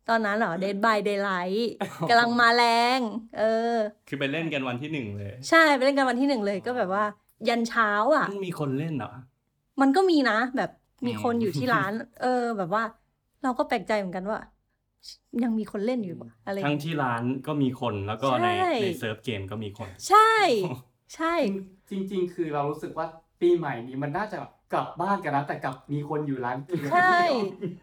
[0.10, 1.62] ตอนนั้นเหรอ Dead by Daylight
[2.10, 2.64] กำลังมาแร
[2.98, 3.00] ง
[3.38, 3.76] เออ
[4.08, 7.04] คือไปเล่นกันวันที่หนึ่งเลย ใช่ไปเล่นกันวันที่หนึ่งเลยก็แบบว่า
[7.50, 9.12] ยันเช้าอะ มันมีคนเล่นเหรอ
[9.82, 10.72] มันก็มีนะ แบบ
[11.08, 11.92] มีคนอืมอยู่ที่ร้าน
[12.22, 12.84] เออ แบบว่า
[13.44, 14.40] เราก็แปลกใจเหมือนกันว่า
[15.44, 20.32] ยังมีคนเล่นอยู่ปะอะไรอย่างทั้งเงี้ยที่ร้านก็มีคนแล้วก็ในใช่ในเซิร์ฟเกมก็มีคน ใช่
[21.16, 21.34] ใช่
[21.90, 23.08] จริง ๆ คือเรารู้สึกว่า
[23.42, 24.38] ปีใหม่นี้มันน่าจะ
[24.74, 27.18] กลับบ้านกันนะแต่กลับมีคนอยู่ร้านเกมใช่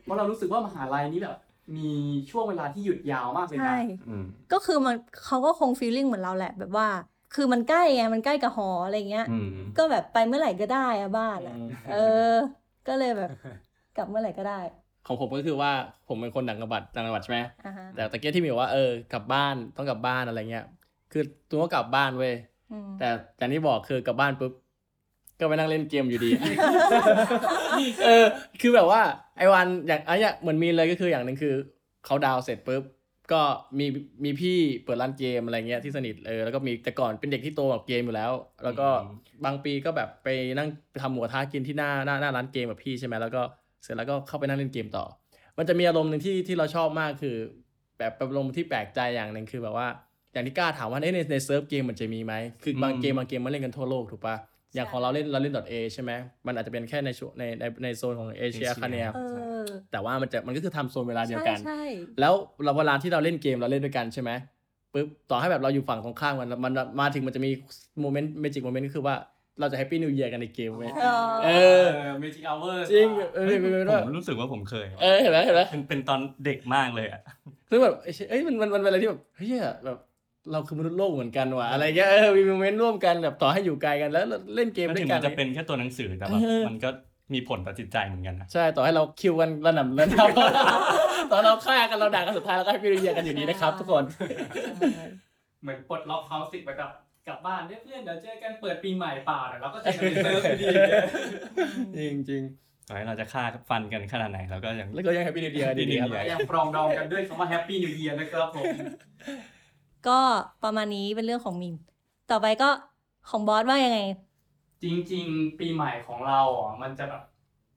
[0.02, 1.36] เพราะเรารู้สึกว่ามหาลัยนี้แบบ
[1.76, 1.90] มี
[2.30, 3.76] ช่วงเวลาที่หยุดยาวมากเลยใช่นะ
[4.08, 6.88] อืมก็คือมันเขาก็คงฟีลลิ่งเหมือนเราแหละ แบบว่า
[7.34, 9.48] คือมันใกล้ไงมันใกล้กับหออะไรเงี้ย อืม
[9.78, 11.96] ก็แบบไปเมื่อไหร่ก็ได้อะบ้านอะอืมเอ
[12.32, 12.34] อ
[12.88, 13.30] ก็เลยแบบ
[13.96, 14.60] กลับเมื่อไหร่ก็ได้
[15.06, 15.72] ของผมก็คือว่า
[16.08, 20.64] ผมเป็นคนต่างจังหวัดต่างจังหวัดใช่ไหมอ่าฮะแต่ตะเกียที่มีบอกว่าเออกลับบ้านต้องกลับบ้านอะไรเงี้ย
[21.12, 22.34] คือตัวก็กลับบ้านเว้ย
[22.72, 24.52] อืมแต่อย่างที่บอกคือกลับบ้านปุ๊บ
[25.38, 26.30] ก็ไปนั่งเล่นเกมอยู่ดี
[28.04, 28.24] เออ
[28.60, 29.00] คือแบบว่า
[29.38, 31.54] ไอ้วันอย่างไอ้เนี่ยเหมือนมีเลยก็คืออย่างหนึ่งคือ
[32.06, 32.82] เขาดาวน์เสร็จปุ๊บ
[33.32, 33.42] ก็
[33.78, 33.86] มี
[34.24, 38.32] มีพี่เปิดร้านเกมอะไรเงี้ยที่สนิทเออแล้วก็มีแต่ก่อนเป็นเด็กที่โตกับเกมอยู่แล้ว
[38.64, 40.28] แล้วก็อืมบางปีก็แบบไป
[40.58, 43.42] นั่งไปทำหมูกระทะกินที่หน้าหน้าหน้าร้านเกมกับพี่ใช่ไหมแล้วก็
[43.82, 45.04] เสร็จแล้วก็เข้าไปนั่งเล่นเกมต่อ
[45.58, 47.36] มันจะมีอารมณ์หนึ่งที่ที่เราชอบมากคือ
[47.98, 49.88] แบบอารมณ์ที่แปลกใจอย่างหนึ่งคือแบบว่า
[50.32, 54.36] อย่างที่กล้าถามว่าเอ๊ะในในเซิร์ฟเกมมันจะมีไหมคือบางเกมบางเกมมันเล่นกันทั่วโลกถูกปะ
[54.74, 56.10] อย่างของเราเล่นเราเล่น .a ใช่ไหม
[56.46, 59.20] มันอาจจะเป็นแค่ในช่วงในในในโซนของเอเชียอะไรเนี่ยเอ
[59.62, 61.82] อแต่ว่ามันจะมันก็คือทำโซนเวลาเดียวกันใช่
[62.20, 62.34] แล้ว
[62.64, 64.30] เราเวลาที่เราเล่นเกมเราเล่นด้วยกันใช่ไหม
[64.92, 67.50] ปุ๊บต่อให้แบบเราอยู่ฝั่งตรงข้ามกันมันมันมาถึงมันจะมี
[68.00, 69.16] moment magic moment ก็คือว่า
[69.60, 71.84] เราจะ Happy New Year กันในเกมเว้ยเออเออ
[72.20, 77.20] magic hour จริงเออเป็นไปผได้มรู้สึกว่าผมเคย เออเห็นไหมเห็นไหมเป็นเป็นตอนเด็กมากเลยอะ
[77.68, 77.94] คือแบบ
[78.30, 79.48] เอ้ยมันมันมันเป็นอะไรที่แบบเฮ้ย
[79.84, 79.98] แบบ
[80.52, 86.90] เราคือมนุษย์โลกเหมือนกันว่ะอะไรเงี้ยเออมี moment ร่วมกันแบบต่อให้อยู่ไกลกันแล้วเล่นเกมก็ด้ถึวงยกัมันนจะเป็นแค่ตัวหนังสือแต่ว่าเออมันก็
[87.34, 90.28] มีผลต่อจิตใจเหมือนกันนะใช่ต่อให้เรา kill กันระหน่ำระนาบ
[91.30, 94.04] ตอนเราฆ่ากันเราด่ากันสุดท้ายเราก็ Happy New Year กันอยู่ดีนะครับ ทุกคน
[95.62, 96.90] เหมือนปลดล็อกความรู้สึกไปกับ
[97.28, 100.66] กลับบ้านเพื่อนๆเดี๋ยวเจอกันเปิดปีใหม่เปล่าเนี่ยเราก็เจอกันในเซิร์ฟอยู่ดี
[101.96, 102.42] จริงจริง
[102.88, 108.64] ต่อให้เราจะฆ่าฟันกันขนาดไหนเราก็ยังๆแล้วก็ยัง Happy New Year ดีๆครับ Happy New Year ยังปรองดองกันด้วยคำว่า Happy New Year นะครับผม
[110.06, 110.18] ก็
[110.64, 111.74] ประมาณนี้เป็นเรื่องของมิน
[112.30, 112.70] ต่อไปก็
[113.30, 114.00] ของบอสว่ายังไง
[114.82, 117.22] จริง ๆ ปีใหม่ของเราอะมันจะแบบ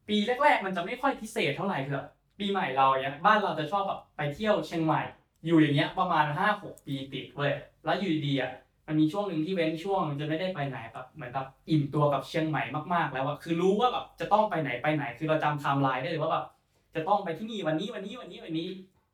[0.07, 2.07] ปีแรก ๆ มันจะไม่ค่อยพิเศษเท่าไหร่คือแบบ
[2.39, 5.01] ปีใหม่เราเนี่ยบ้านเราจะชอบแบบไปเที่ยวเชียงใหม่
[5.45, 7.53] อยู่อย่างเงี้ยประมาณห้าหกปีติดเว้ย
[7.85, 8.51] แล้วอยู่ดีอะ
[8.87, 12.63] มันมีช่วงหนึ่งที่เว้นช่วงจะไม่ได้ไปไหนแบบเหมือนแบบอิ่มตัวกับเชียงใหม่
[12.93, 16.45] มากๆ แล้วอะคือรู้ว่าแบบจะต้องไปไหนไปไหน คือเราจำไทม์ไลน์ได้เลยว่าแบบ
[16.95, 18.67] จะต้องไปที่นี่วันนี้วันนี้วันนี้วันนี้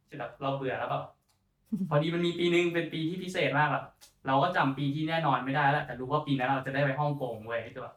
[0.10, 1.04] จะแบบเราเบื่อแล้วแบบ
[1.90, 3.86] พอดีมันมีปีหนึงเป็นปีที่พิเศษมากแบบ
[4.28, 7.96] เราก็จำปีที่แน่นอนไม่ได้แล้วแต่รู้ว่าปีนั้นเราจะได้ไปฮ่องกงเว้ยคือแบบ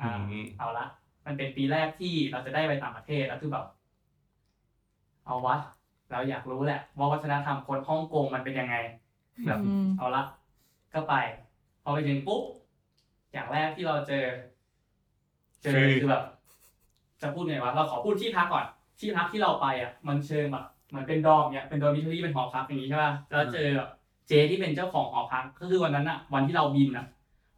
[0.00, 0.86] อ่าอืมเอาละ
[1.26, 3.66] มันเป็นปีแรกที่เราจะได้ไปต่างประเทศแล้วคือแบบ
[5.26, 5.56] เอาวะ
[6.10, 8.76] เราอยากรู้แหละ ว่าวัฒนธรรมคนฮ่องกงมันเป็นยังไง
[9.46, 10.22] แบบอืมเอาละ
[10.94, 11.14] ก็ไป
[11.82, 12.42] พอไปถึงปุ๊บ
[13.32, 14.24] อย่างแรกที่เราเจอ
[15.62, 16.24] เจอคือคือแบบ
[17.22, 18.66] จะพูดไงวะเราขอพูดที่พักก่อน
[19.00, 23.90] ที่พักที่เราไปอะ มันเชิงแบบ เหมือนเป็นดอมเนี่ยเป็นดอมิทอรี่เป็นหอพักอย่างนี้ใช่ป่ะแล้วเจอแบบ
[24.28, 27.06] เจที่เป็นเจ้าของหอพักก็คือวันนั้นอะวันที่เราบินอะ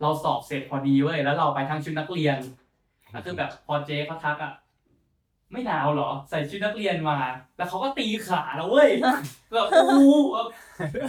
[0.03, 2.39] เราสอบเสร็จพอดีเว้ยแล้วเราไปทางชุดนักเรียน
[3.11, 4.53] แล้วคือแบบพอเจเขาทักอะ
[5.53, 7.19] ไม่หนาวเหรอ ใส่ชุดนักเรียนมา
[7.57, 8.91] แล้วเขาก็ตีขาแล้วเว้ย
[9.53, 10.01] แบบโอ้โห
[10.33, 10.47] แบบ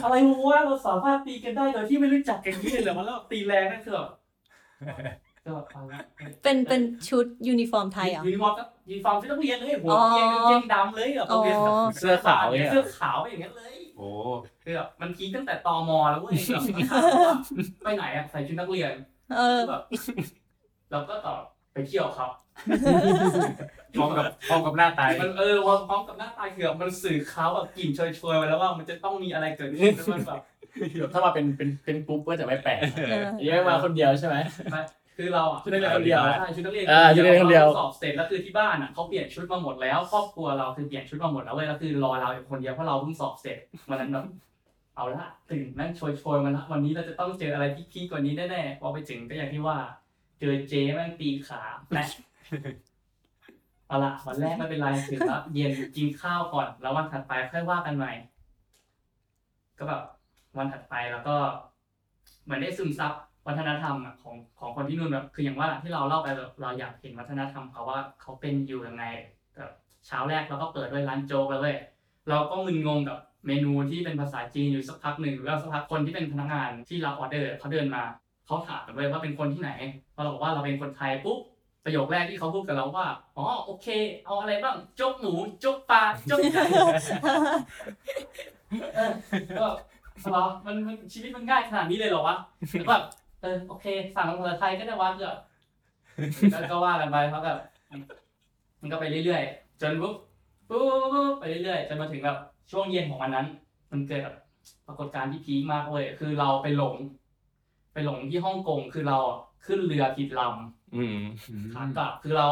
[0.04, 0.16] อะไร
[0.48, 3.96] วะเราสามารถตีกันได้โดยที่ไม่รู้จักกันอย่างนี้เลยเหรอมันแล้วแบบตีแรงนั่นคือ
[5.44, 6.02] แบบก็แบบเอาละ
[6.44, 14.08] เป็นเป็นชุดยูนิฟอร์มไทยเหรอ uni form ก็ยูนิฟอร์มชุดนักเรียนเลยหัวอ๋อเกรียนกางเกงดำเลยแบบโรงเรียนแบบอ๋อเสื้อขาวเนี่ย เสื้อขาวอย่างนั้นเลย โอ้
[14.64, 16.64] คือแบบมัน peak ตั้งแต่ตมแล้วเว้ยแบบ
[17.84, 18.92] ไปไหนอะใส่ชุดนักเรียน
[19.38, 19.82] เออแบบ
[20.92, 21.40] เราก็ตอบ
[21.74, 22.32] ไปเที่ยวครับ
[23.98, 30.42] พร้อมกับพร้อมกับหน้าตายมันเออพร้อมกับหน้าตาคือแบบมันสื่อเขาแบบกลิ่นโชยๆไปแล้วว่ามันจะต้องมีอะไรเกิดขึ้นแล้วมันแบบ
[31.14, 34.38] ถ้ามาเป็นเป็นเป็นกรุ๊ปก็จะไม่แปลกเออยังไม่มาคนเดียวใช่ไหม
[34.72, 34.82] ไม่
[35.22, 43.57] คือเราอะชุดนักเรียนคนเดียวใช่ชุดนักเรียนอ่าชุดนักเรียนคนเดียว ราสอบเสร็จแล้วคือที่บ้านอะเขาเปลี่ยนชุดมาหมดแล้วครอบครัวเราคือเปลี่ยนชุดมาหมดแล้วเว้ยแล้วคือรอเราอยู่คนเดียวเพราะเราเพิ่งสอบเสร็จ
[43.90, 44.25] วันนั้นแบบ
[44.96, 49.77] เอาละตื่นนั่งโชยๆมาละวันนี้เราจะต้องเจออะไรที่พีคกว่านี้แน่ๆพอไปถึงก็อย่างที่ว่า
[50.40, 52.07] เจอเจ๊แม่งตีขาแปะ
[53.88, 58.12] เอาละวันแรกไม่เป็นไรถึงแล้วเย็นกินข้าวก่อน แล้ววันถัดไปค่อยว่ากันใหม่
[59.77, 60.01] ก็แบบ
[60.57, 61.36] วันถัดไปแล้วก็
[62.44, 63.14] เหมือนได้ซึมซับ
[63.48, 69.06] วัฒนธรรมอะของของคนที่นู่นแบบคืออย่างว่าที่เราเล่าไปแบบเราอยากเห็นวัฒนธรรมเขาว่าเขาเป็นอยู่ยังไง
[69.56, 69.72] แบบ
[70.08, 71.77] เช้าแรกเราก็เปิดด้วยร้านโจ๊กแล้วเว้ย
[72.30, 78.04] เราก็มึนงงกับเมนูที่เป็นภาษาจีนอยู่สักพักหนึ่งแล้วสักพักคนที่เป็นพนักงานที่รับออเดอร์เขาเดินมา
[78.46, 79.72] เขาถามกันเลยว่าเป็นคนที่ไหน
[80.16, 81.40] พอเราบอกว่าเราเป็นคนไทยปุ๊บ
[81.86, 83.88] ประโยคแรกที่เขาพูดกับเราว่า อ๋อ โอเค
[84.25, 86.64] เอาอะไรบ้าง จกหมู จกปลา จกไก่
[89.60, 89.68] ก็
[90.30, 92.38] เหรอมันมันชีวิตมันง่ายขนาดนี้เลยเหรอวะ
[92.72, 93.04] แล้วแบบ
[93.42, 95.38] เออโอเค สั่งภาษาไทยก็ได้วะเถอะ
[96.51, 97.58] แล้วก็ว่ากันไปเขาแบบ
[98.82, 100.16] มันก็ไปเรื่อยๆ จนปุ๊บ
[100.70, 100.82] ปุ๊บ
[101.14, 102.38] ปุ๊บไปเรื่อยๆ จนมาถึงแบบ
[102.72, 103.48] ช่วงเย็นของวันนั้น
[103.92, 104.36] มันเกิดแบบ
[104.88, 106.96] ปรากฏการณ์ที่พีคมากเลย คือเราไปหลง
[107.94, 111.20] ไปหลงที่ฮ่องกงคือเราอะขึ้นเรือผิดลำอืม
[111.74, 112.48] ขากลับคือเรา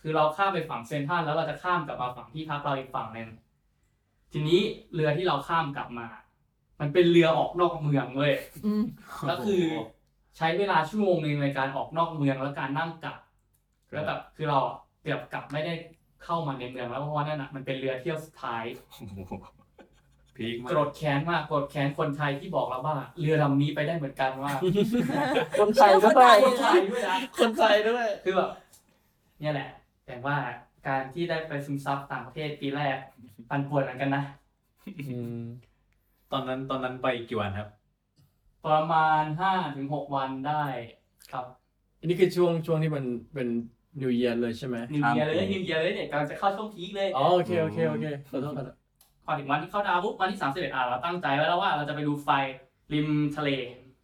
[0.00, 3.28] คือเราข้ามไปฝั่งเซนทรัลแล้วเราจะข้ามกลับมาฝั่งที่พักเราอีกฝั่งหนึ่ง
[4.32, 4.60] ทีนี้
[4.94, 6.06] เรือที่เราข้ามกลับมา
[6.80, 8.34] มันเป็นเรือออกนอกเมืองเว้ย
[8.66, 8.82] อืม
[9.26, 9.62] แล้วคือ
[10.36, 13.16] ใช้เวลาชั่วโมงหนึ่งในการออกนอกเมืองแล้วการนั่งกลับ
[13.92, 15.74] แล้วแบบคือเราอะเกือบกลับไม่ได้
[16.24, 18.64] เข้ามาในเมืองแล้วเพราะว่านั่นอะมันเป็นเรือเที่ยวสุดท้าย
[20.36, 24.52] พีคมาโกรกธแค้นมากโกรธแค้นคนไทยที่บอกเราว่า เรือลำนี้ไปได้เหมือนกันว่า
[25.60, 28.50] คนไทยด้คนไทวยยคนไทยด้วยนะคนไทยด้วยคือแบบ
[29.40, 29.68] เนี่ยแหละ
[30.06, 30.36] แต่ว่า
[30.88, 32.96] การที่ได้ไปซึมซับต่างประเทศปีแรก
[33.50, 34.24] ปันป่วนเหมือนกันนะ
[36.32, 37.68] ตอนนั้นตอนนั้นไปกี่วันครับ
[38.66, 40.64] ประมาณห้าถึงหกวันได้
[41.32, 41.44] ครับ
[41.98, 43.48] อันนี้คือช่วงช่วงที่มันเป็น
[44.00, 48.76] New Year เลยใช่ไหมนิวเยียร์เลยนิวเยียร์เลยเนี่ยกำลังจะเข้าช่วงพีคเลย อ๋อโอเคโอเคโอเคขอโทษขอโทษ
[49.24, 52.28] พอถึงวันที่เข้าดาวน์ปุ๊บวันที่สามสิบเอ็ดอะเราตั้งใจไว้แล้วว่าเราจะไปดูไฟ
[52.92, 53.50] ริมทะเล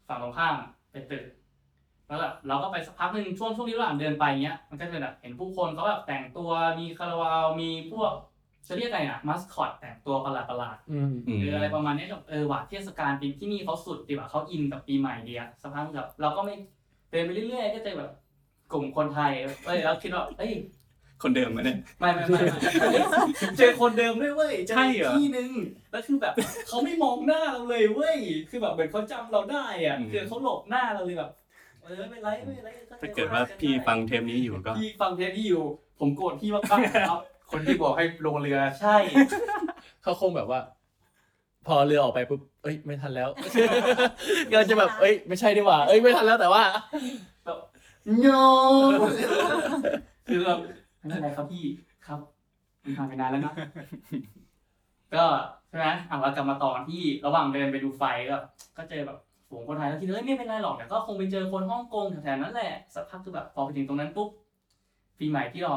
[0.09, 0.55] ฝั่งตรงข้าม
[0.93, 1.25] เป็นตึก
[2.09, 8.13] แล้วแบบเราก็ไปสักพักหนึ่งช่วงช่วงที่ระหว่างเดินไปเงี้ยมันก็จะแบบเห็นผู้คนเขาแบบแต่งตัวมีคาราวาวมีพวก
[8.67, 16.55] จะเรียกอะไรนะมัสคอตแต่งตัวประหลาดประหลาดๆอืมอืมหรืออะไรประมาณนี้แบบเออว่ะเทศกาลปีที่นี่เขาสุดดีว่ะเขาอินกับปีใหม่ดีอะสักพักแบบเราก็ไม่
[17.11, 18.11] เดินไปเรื่อยๆ ก็เจอแบบ
[18.73, 19.33] กลุ่มคนไทย
[19.65, 20.53] เอ้ยแล้วคิดว่าเอ้ย
[21.23, 22.39] คนเดิมมาเนี่ยไม่ไม่ไม่
[22.91, 23.01] ไม่
[23.59, 25.51] เจอคนเดิมด้วยเว้ยเจอใช่เหรอที่หนึ่ง
[25.91, 26.35] แล้วคือแบบ
[26.69, 28.19] เขาไม่มองหน้าเราเลยเว้ย
[28.51, 31.31] คือแบบเหมือนเขาจำเราได้อะคือเขาหลบหน้าเราเลยแบบ
[31.83, 35.65] เออไม่เป็นไรไม่เป็นไรถ้าเกิดว่าพี่ฟังเทปนี้อยู่ก็พี่ฟังเทปนี้อยู่
[36.01, 38.97] ผมโกรธพี่มากๆครับ คนที่บอกให้ลงเรือ ใช่
[40.03, 40.61] เขาคงแบบว่า
[41.67, 43.29] พอเรือออกไปปุ๊บเอ้ย ไม่ทันแล้ว
[44.53, 46.63] ก็จะแบบ เอ้ย ไม่ใช่ดีกว่า เอ้ย ไม่ทันแล้วแต่ว่า
[47.45, 47.59] แบบ
[48.25, 48.43] no
[50.29, 50.59] คือแบบ
[50.99, 51.65] ไม่เป็นไรครับพี่
[52.07, 52.21] ครับ
[52.83, 53.55] มันผ่านไปนานแล้วนะ
[55.15, 55.25] ก็
[55.69, 58.37] ใช่ไหมอะเรากลับมาต่อกันที่ระหว่างเดินไปดูไฟก็
[58.77, 64.29] ก็เจอแบบฝูงคนไทยแล้วคิดว่าเอ้ยไม่เป็นไรหรอกแต่ก็คงไปเจอคนฮ่องกงแถวๆนั้นแหละสักพักคือแบบพอไปถึงตรงนั้นปุ๊บ
[65.19, 65.75] ปีใหม่ที่เรา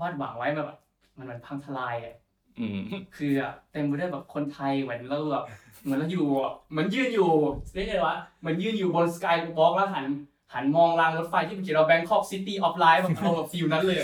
[0.00, 0.68] วาดหวังไว้แบบ
[1.16, 2.14] มันมันพังทลายอะ
[2.58, 2.80] อืม
[3.16, 5.44] คืออะเต็มไปด้วยแบบคนไทยเหมือนเราแบบ
[5.84, 7.30] เหมือนเราอยู่อะเหมือนยืนอยู่
[7.74, 10.06] เรียกไงวะเหมือนยืนอยู่บนสกายวอล์กแล้วหัน
[10.54, 14.00] หันมองรางรถไฟที่มันเขียนว่า Bangkok City of Life แบบเอาแบบฟิลนั้นเลย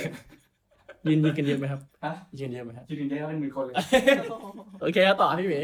[1.06, 3.74] ยืนยืนกันเยอะไหมครับฮะยืนเยอะไหมครับยืนได้เป็นหมื่นคนเลย
[4.80, 5.60] โอเคครับต่อพี่หมี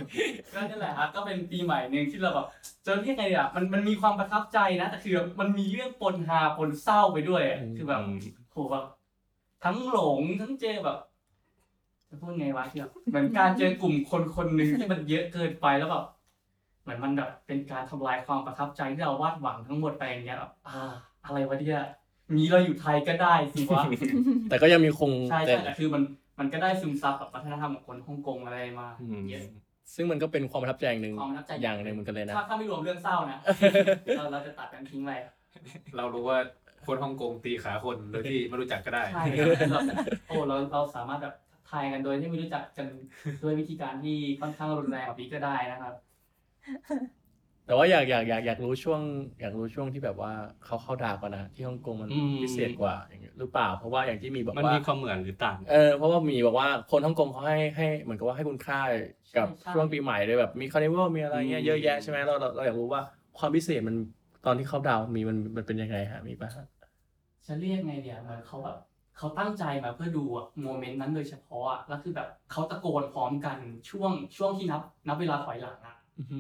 [0.54, 2.46] ก็นั่นแหละครับก็เป็นปีใหม่หนึ่งที่เราแบบ
[2.86, 8.02] จะเรียกไงอะมันมันมีความประทับใจนะแต่คือมันมีเรื่องปนฮาปนเศร้าไปด้วยอะคือแบบ
[8.52, 8.84] โหแบบ
[9.64, 10.98] ทั้งหลงทั้งเจอแบบ
[12.14, 16.04] จะพูดไงวะคือแบบเหมือนการเจอกลุ่มคนคนหนึ่งที่มันเยอะเกินไปแล้วแบบ
[16.82, 20.92] เหมือนมันแบบเป็นการทำลายความประทับใจที่เราวาดหวังทั้งหมดไปอย่างเงี้ยแบบอ่า
[21.24, 21.82] อะไรวะเนี่ย
[22.34, 23.82] มีเราอยู่ไทยก็ได้สิวะ
[24.50, 26.02] แต่ก็ยังมีคงใช่แต่ใช่แต่คือมัน
[26.38, 29.44] มันก็ได้ซึมซับกับวัฒนธรรมของคนฮ่องกงอะไรมาอืมเยอะ
[29.94, 33.38] ซึ่งมันก็เป็นความประทับใจอย่างหนึ่งความประทับใจอย่างหนึ่งเหมือนกันเลยนะถ้าถ้าไม่รวมเรื่องเศร้านะ
[34.16, 35.10] เราเราจะตัดกันทิ้งไป
[35.96, 36.38] เรารู้ว่า
[36.86, 39.24] คนฮ่องกงตีขาคนโดยที่ไม่รู้จักก็ได้ใช่
[39.70, 39.80] เรา
[40.28, 41.34] โอ้เราเราสามารถแบบ
[41.66, 42.88] ทายกันโดยที่ไม่รู้จักกัน
[43.42, 45.94] ด้วยวิธีการที่ค่อนข้างรุนแรงแบบนี้ก็ได้นะครับ
[47.66, 49.00] แต่ว่าอยากอยากอยากอยากรู้ช่วง
[49.40, 50.32] อยากรู้ช่วงที่แบบว่า
[50.64, 58.80] เขาเข้าดาวกันนะที่ฮ่องกงมันอืม พิเศษกว่าอย่างเงี้ยหรือเปล่า เพราะว่าอย่างที่มีบอกมันว่ามีความเหมือนหรือต่าง เออเพราะว่ามีบอกว่าคนฮ่องกงเขาให้ให้เหมือนกับว่าให้คุณค่า
[59.36, 63.02] กับใช่ ช่วงปีใหม่เลยแบบมีคาร์นิวัลมีอะไรเงี้ยอืมเยอะแยะใช่ไหมเราเราเราอยากรู้ว่า
[63.38, 63.96] ความพิเศษมัน
[64.46, 66.66] ตอนที่เขาดาวน์มีมันมันเป็นยังไงฮะมีปะฮะ
[67.46, 68.78] จะเรียกไงเดี๋ยวเหมือนเขาแบบ
[69.16, 73.58] เขาตั้งใจมาเพื่อดูอะโมเมนต์นั้นโดยเฉพาะอะแล้วคือแบบเขาตะโกนพร้อมกัน
[73.90, 76.38] ช่วงช่วงที่นับ นับเวลาถอยหลังอะอื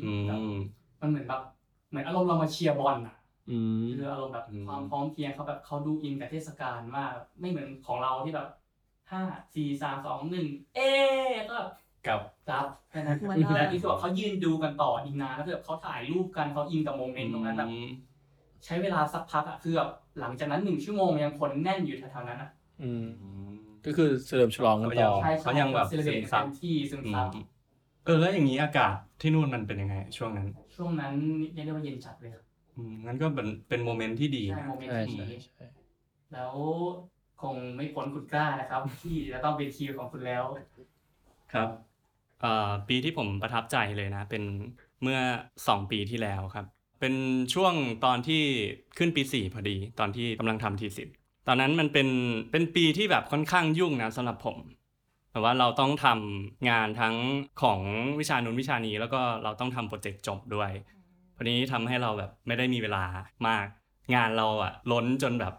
[0.48, 0.54] ม
[1.00, 1.42] มันเหมือนแบบ
[1.90, 3.16] เหมือนอารมณ์เรามาเชียร์บอลอะ
[3.50, 8.48] อืมคืออารมณ์แบบอืม ความพร้อมเพรียงเขาแบบเขาดูอินกับเทศกาลมากไม่เหมือนของเราที่แบบ
[9.10, 9.22] ห้า
[9.54, 11.58] สี่สามสองหนึ่งเอ๊ะก็
[12.06, 17.70] กับรับแค่นั้นเหมือนเราแล้วนี่คือแบบเขายืนดูกันต่ออีกนานแล้วคือแบบเขาถ่ายรูปกันเขาอินกับโมเมนต์ตรงนั้นแบบ
[18.64, 23.02] ใช้เวลาสักพักอะคือแบบหลังจากนั้นหนึ่งชั่วโมงยังคนแน่นอยู่แถวๆนั้นอะ อืม
[23.84, 27.28] ก็คือเฉลิมฉลองกันต่อ ใช่เขายังแบบ celebrate ซึมซับเต็มที่ซึมซับ อืม
[28.04, 31.14] เออแล้วอย่างนี้อากาศที่นู่นมันเป็นยังไง ช่วงนั้น ช่วงนั้น
[31.54, 32.42] เรียกได้ว่าเย็นจัดเลยครับ
[32.76, 35.64] อืมงั้นก็เป็นเป็นโมเมนต์ที่ดีใช่นะโมเมนต์ใช่ที่ใช่ดีใช่
[36.32, 36.54] แล้ว
[37.42, 40.44] คงไม่พ้นคุณกล้านะครับ ที่จะต้องเป็นคิวของคุณแล้ว
[41.50, 41.68] ครับ
[42.38, 42.48] เอ่อ
[42.88, 44.42] ปีที่ผมประทับใจเลยนะ เป็น
[45.02, 45.18] เมื่อ
[45.66, 46.66] สองปีที่แล้วครับ
[47.00, 47.14] เป็น
[47.54, 48.34] ช่วงตอนที่
[48.96, 51.14] ขึ้นปีสี่พอดี ตอนที่กำลังทำทีสิทธ์
[51.46, 52.08] ตอนนั้นมันเป็น
[52.50, 54.58] เป็นปีที่แบบค่อนข้างยุ่งนะสำหรับผม
[55.32, 57.14] แต่ว่าเราต้องทำงานทั้ง
[57.62, 57.80] ของ
[58.20, 60.70] วิชานุนวิชานี้แล้วก็เราต้องทำโปรเจกต์จบด้วย
[61.36, 63.04] พอนี้ทำให้เราแบบไม่ได้มีเวลา
[63.48, 63.66] มาก
[64.14, 65.54] งานเราอะล้นจนแบบ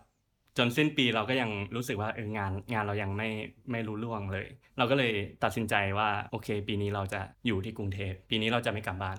[0.58, 3.30] จนสิ้นปีเราก็ยังรู้สึกว่าเอองานงานเรายังไม่
[3.71, 9.17] ไม่รู้ล่วงเลย เราก็เลยตัดสินใจว่าโอเค ปีนี้เราจะอยู่ที่กรุงเทพปีนี้เราจะไม่กลับบ้าน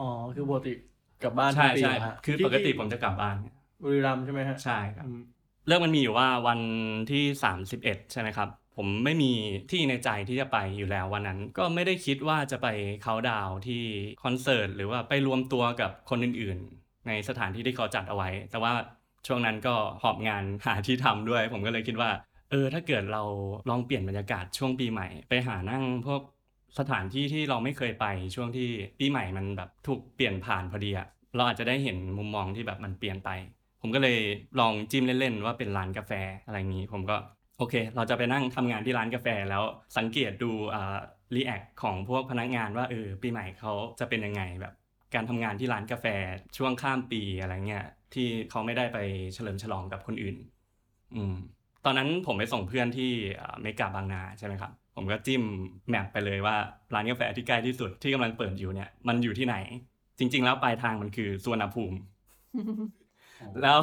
[0.00, 0.72] อ๋อคือปกติ
[1.22, 3.36] กลับบ้านใช่ทุกปีใช่เหรอฮะคือปกติผมจะกลับบ้าน
[3.82, 5.20] บุรีรัมย์ใช่ไหมฮะใช่ครับอืม
[5.66, 6.60] เรื่องมันมีอยู่ว่าวัน
[7.10, 7.24] ที่
[7.64, 9.32] 31 ใช่ไหมครับ ผมไม่มี
[9.70, 12.66] ที่ในใจที่จะไปอยู่แล้ววันนั้น ก็ไม่ได้คิดว่าจะไป
[13.02, 13.82] เขาดาวที่
[14.22, 18.72] คอนเสิร์ตหรือว่าไปรวมตัวกับคนอื่นๆ ในสถานที่ที่เขาจัดเอาไว้ แต่ว่า
[19.26, 22.10] ช่วงนั้นก็หอบงานหาที่ทำด้วย ผมก็เลยคิดว่า
[22.50, 23.22] เออถ้าเกิดเรา
[23.70, 26.22] ลองเปลี่ยนบรรยากาศช่วงปีใหม่ ไปหานั่งพวก
[26.78, 33.30] สถานที่ที่เราไม่เคยไปช่วงที่ปีใหม่มันแบบถูกเปลี่ยนผ่านพอดีอะเราอาจจะได้เห็นมุมมองที่แบบมันเปลี่ยนไป
[33.86, 34.20] ผมก็เลย
[34.60, 36.12] ลองจิ้มเล่นๆว่าเป็นร้านกาแฟ
[36.46, 37.16] อะไรอย่างนี้ ผมก็
[37.58, 39.62] โอเค เราจะไปนั่งทำงานที่ร้านกาแฟแล้ว
[39.98, 40.96] สังเกตดูอ่า
[41.34, 44.74] รีแอคของพวกพนักงานว่าเออปีใหม่เขาจะเป็นยังไงแบบ
[45.14, 46.06] การทำงานที่ร้านกาแฟ
[46.56, 48.98] ช่วงข้ามปีอะไรเงี้ยที่เขาไม่ได้ไป
[49.34, 50.36] เฉลิมฉลองกับคนอื่น
[51.14, 51.34] อืม
[51.84, 53.10] ตอนนั้นผมไปส่งเพื่อนที่
[53.62, 55.42] เมกาบางนาใช่ไหมครับ ผมก็จิ้ม
[55.88, 56.56] แมปไปเลยว่า
[56.94, 59.56] ร้านกาแฟที่ใกล้ที่สุดที่กำลังเปิดอยู่เนี่ย มันอยู่ที่ไหน
[60.18, 61.96] จริง ๆ แล้วปลายทางมันคือสุวรรณภูมิ
[63.62, 63.80] แล้ว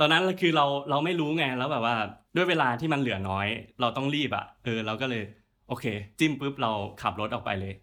[0.00, 1.96] ตอนนั้นคือเราเราไม่รู้ไงแล้วแบบว่า
[2.36, 3.46] ด้วยเวลาที่มันเหลือน้อย
[3.80, 5.22] เราต้องรีบอะ่ะเออเราก็เลย
[5.68, 5.84] โอเค
[6.18, 6.72] จิ้มปุ๊บเรา
[7.02, 7.74] ขับรถออกไปเลย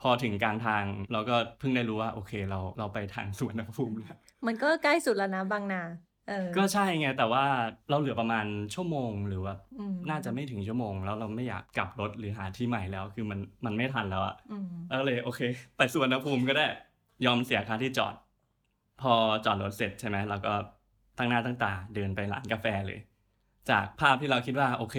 [0.00, 5.82] พอถึงกลางทางเราก็เพิ่งได้รู้ว่าโอเค เราเราไปทางสวนภูมิแล้วมันก็ใกล้สุดแล้วนะบางนา
[6.28, 7.44] เออก็ใช่ไงแต่ว่า
[7.90, 15.40] เราเหลือประมาณชั่วโมงหรือว่าอืมน่าจะไม่ถึงชั่วโมง แล้วเราไม่อยากกลับรถหรือหาที่ใหม่แล้ว คือมันมันไม่ทันแล้วอะอืมแล้วเลยโอเค
[15.76, 16.66] ไปสุวรรณภูมิก็ได้
[17.26, 18.14] ยอมเสียค่าที่จอด
[19.02, 20.54] พอจอดรถเสร็จใช่ไหมเราก็
[21.18, 22.98] ตั้งหน้าตั้งตาเดินไปร้านกาแฟเลย
[23.70, 24.96] จากภาพที่เราคิดว่าโอเค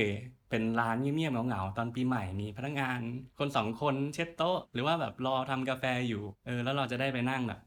[0.50, 3.00] เป็นร้านเงียบๆเหงาๆตอนปีใหม่มีพนักงาน
[3.40, 7.60] คนสองคนเช็ดโต๊ะ หรือว่าแบบรอทำกาแฟอยู่เออแล้วเราจะได้ไปนั่งแบบ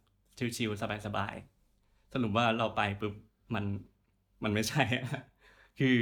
[0.57, 3.15] ชิลๆสบายๆสรุปว่าเราไปปุ๊บ
[3.55, 3.65] มัน
[4.43, 4.83] มันไม่ใช่
[5.79, 5.97] คือ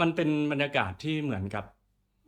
[0.00, 1.64] มันเป็นบรรยากาศที่เหมือนกับ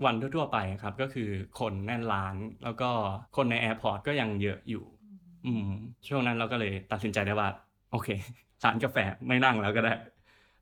[0.04, 2.34] วันทั่วๆไปครับ ก็คือคนแน่นร้าน
[2.64, 2.90] แล้วก็
[3.36, 4.84] คนในแอร์พอร์ตก็ยังเยอะอยู่
[5.46, 5.68] อืม
[6.08, 7.48] ช่วงนั้นเราก็เลยตัดสินใจได้ว่า
[7.90, 8.08] โอเค
[8.64, 9.94] ร้านกาแฟไม่นั่งแล้วก็ได้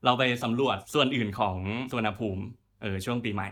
[0.05, 1.57] เราไปสำรวจส่วนอื่นของ
[1.91, 2.43] สวนภูมิ
[2.81, 3.49] เออช่วงปีใหม่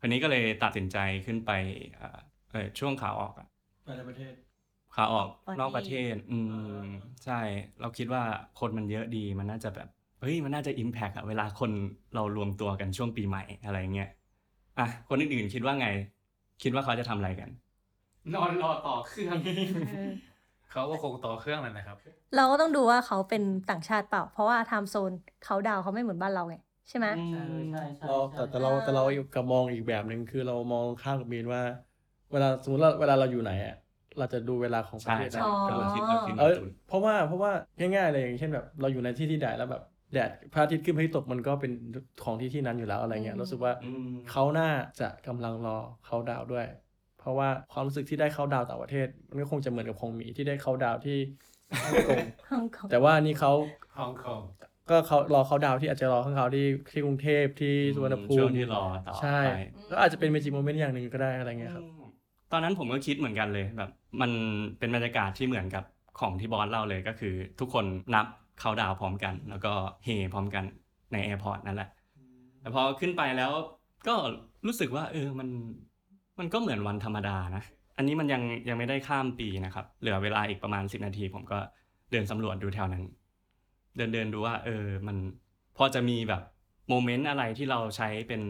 [0.00, 1.50] คราวนี้ก็เลยตัดสินใจขึ้นไป
[1.96, 2.18] เอ่อ
[2.50, 3.48] เออช่วงขาออกอะ
[3.84, 4.32] ไปในประเทศ
[4.94, 6.38] ขาออกประเทศนอกประเทศ อื
[6.84, 6.86] ม
[7.24, 7.40] ใช่
[7.80, 8.22] เราคิดว่า
[8.60, 9.88] คนมันเยอะดีมันน่าจะแบบ
[10.20, 11.70] เฮ้ยมันน่าจะอิมแพกอะเวลาคน
[12.14, 14.10] เรารวมตัวกันช่วงปีใหม่อะไรเงี้ย
[14.78, 15.88] อะคนอื่นๆคิดว่าไง
[16.62, 17.50] คิดว่าเขาจะทำอะไรกัน
[18.34, 19.36] นอนรอต่อเครื่อง
[20.70, 21.98] เออเขาก็คงต่อเครื่องเลยนะครับ
[22.34, 26.54] เราก็ต้องดูว่าเขาเป็นต่างชาติเปล่า เพราะว่าไทม์โซนเขาดาวเขาไม่เหมือนบ้านเราไง
[26.88, 27.38] ใช่ไหมใช่ใช่
[27.72, 29.02] ใช่เราแต่แต่เราแต่เรา
[29.32, 31.62] กับมองอีกแบบหนึ่งคือเรามองข้ามกับมีนว่า
[32.30, 33.72] เวลาสมมติเราเวลาเราอยู่ไหนอะ
[34.16, 37.52] เราจะดูเวลาของประใช่เทศใช่นั้นอ๋อกำลังคิดเราคิดเออจูนเพราะว่าเพราะว่า
[37.94, 39.80] ง่ายๆเลยอย่างเช่นแบบเราอยู่ในที่ที่ใดแล้วแบบ
[40.12, 41.70] แดดพระอาทิตย์ขึ้นพระอาทิตย์ตกมันก็เป็น
[42.20, 44.64] ของที่ที่นั้นอยู่แล้วอะไรเงี้ยอืมรู้สึกว่าอืมเขาน่า
[44.98, 46.87] จะกำลังรอเขาดาวน์ด้วยเพ
[47.28, 51.18] ราะว่าความรู้สึกที่ได้เขาดาวน์ต่างประเทศ มันก็คงจะเหมือนกับของหมีที่ได้เขาดาวน์ที่
[51.82, 53.52] ฮ่องกงฮ่องกงแต่ว่านี่เขา
[53.98, 54.40] ฮ่องกง
[54.90, 59.52] ก็เขารอเขาดาวน์ที่อาจจะรอข้างเขาที่ที่กรุงเทพที่สุวรรณภูช่วงมิที่รอต่อใช่ไป
[59.90, 61.84] ก็อาจจะเป็นเมจิโมเมนต์อย่างหนึ่งก็ได้อะไรเงี้ยครับ
[62.52, 64.30] ตอนนั้นผมก็คิดเหมือนกันเลยแบบ มัน
[64.78, 65.84] เป็นบรรยากาศที่เหมือนกับ
[66.20, 68.26] ของที่บอสเล่าเลยก็คือ ทุกคนนับ
[68.60, 69.72] เขาดาวน์พร้อมกัน แล้วก็
[70.04, 70.64] เฮพร้อมกัน
[71.12, 71.88] ในแอร์พอร์ตนั่นแหละ
[72.60, 73.52] แต่พอขึ้นไปแล้ว
[74.06, 74.14] ก็
[74.66, 75.48] รู้สึกว่าเออมัน
[76.38, 77.62] มันก็เหมือนวันธรรมดานะ
[77.96, 81.58] อันนี้มันยังยังไม่ได้ข้ามปีนะครับ เหลือเวลาอีกประมาณสิบนาที ผมก็
[82.10, 83.04] เดินสำรวจดูแถวนั้น
[83.96, 85.16] เดินเดินดูว่า เออ มัน
[85.76, 86.42] พอจะมีแบบ
[86.88, 88.42] โมเมนต์อะไรที่เราใช้เป็น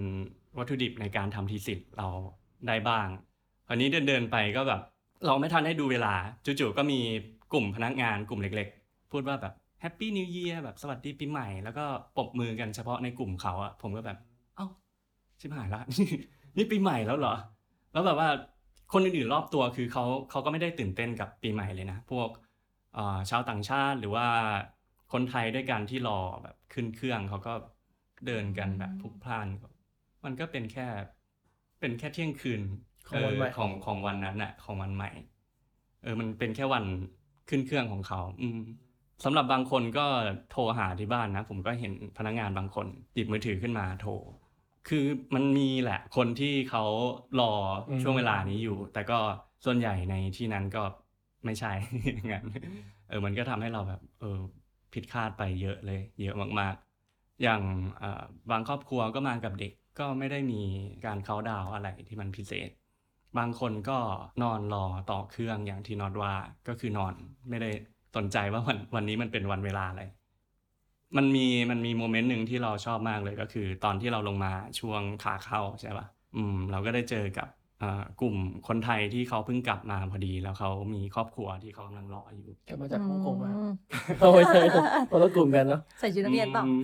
[0.59, 2.09] วัตถุดิบในการทำ thesis เรา
[2.66, 3.07] ได้บ้าง
[3.66, 4.81] คราวนี้เดินเดินไปก็แบบ
[5.27, 7.01] เราไม่ทันได้ดูเวลา จู่ๆก็มี
[7.53, 11.85] กลุ่มพนักงานกลุ่มเล็กๆ พูดว่าแบบHappy New Year แบบสวัสดีปีใหม่ แล้วก็
[12.16, 14.18] ปรบมือกันเฉพาะในกลุ่มเขาอะผมก็แบบ
[14.57, 14.66] เอ้า
[15.40, 15.81] ชิบหายละ
[16.57, 17.35] นี่ปีใหม่แล้วเหรอ
[17.92, 18.29] แล้วแบบว่า
[18.92, 22.29] คนอื่นๆรอบตัวคือเขาเขาก็ไม่ได้ตื่นเต้นกับปีใหม่เลยนะ พวก
[22.94, 24.27] เอ่อชาวต่างชาติหรือว่า
[25.12, 27.53] คนไทยด้วยกันที่รอแบบขึ้นเครื่องเขาก็
[28.27, 29.46] เดินกันแบบพลุกพล่าน
[30.24, 30.87] มันก็เป็นแค่
[31.81, 32.61] เป็นแค่เที่ยงคืน
[33.09, 35.11] ของวันใหม่เของของวันนั้นน่ะ ของวันใหม่
[36.03, 36.85] เออ มันเป็นแค่วัน
[37.48, 38.61] ขึ้นเครื่องของเขา อืม
[39.24, 40.07] สำหรับบางคนก็
[40.51, 44.11] โทรหาที่บ้านนะ ผมก็เห็นพนักงานบางคนหยิบมือถือขึ้นมาโทร
[44.88, 46.85] คือมันมีแหละคนที่เขา
[47.41, 47.53] รอ
[47.88, 49.19] อม ช่วงเวลานี้อยู่ แต่ก็
[49.64, 50.83] ส่วนใหญ่ในที่นั้นก็
[51.45, 51.73] ไม่ใช่
[52.17, 52.45] อย่างนั้น
[53.09, 54.38] เออมันก็ทำให้เราแบบ เออ
[54.95, 57.62] ผิดคาดไปเยอะเลย เยอะมากๆ อย่าง
[57.99, 60.62] เอ่อบางครอบครัวก็มากับเด็กก็ไม่ได้มี
[61.07, 62.71] การเขาน์ดาวน์อะไรที่มันพิเศษ
[63.38, 63.99] บางคนก็
[64.43, 66.33] นอนรอต่อเครื่องอย่างที่นอดว่า
[66.69, 67.14] ก็คือนอน
[67.49, 67.71] ไม่ได้
[68.17, 70.03] สนใจว่าวันวันนี้มันเป็นวันเวลาอะไร
[71.16, 77.49] มันมีมันมีโมเมนต์หนึ่งที่เราชอบมากเลยก็คือ ตอนที่เราลงมาช่วงขาเข้าใช่ปะอืม เราก็ได้เจอกับ
[77.83, 78.37] อ่ากลุ่ม
[78.68, 83.73] คนไทยที่เขาเพิ่งกลับมาพอดี แล้วเขามีครอบครัวที่เขากำลังรออยู่กลับมาจากฮ่องกงมาอืม
[84.18, 84.61] เอาไม่ใช่
[85.11, 86.81] คนละกลุ่มกันเนาะใส่ชุดนักเรียนเปล่าอืม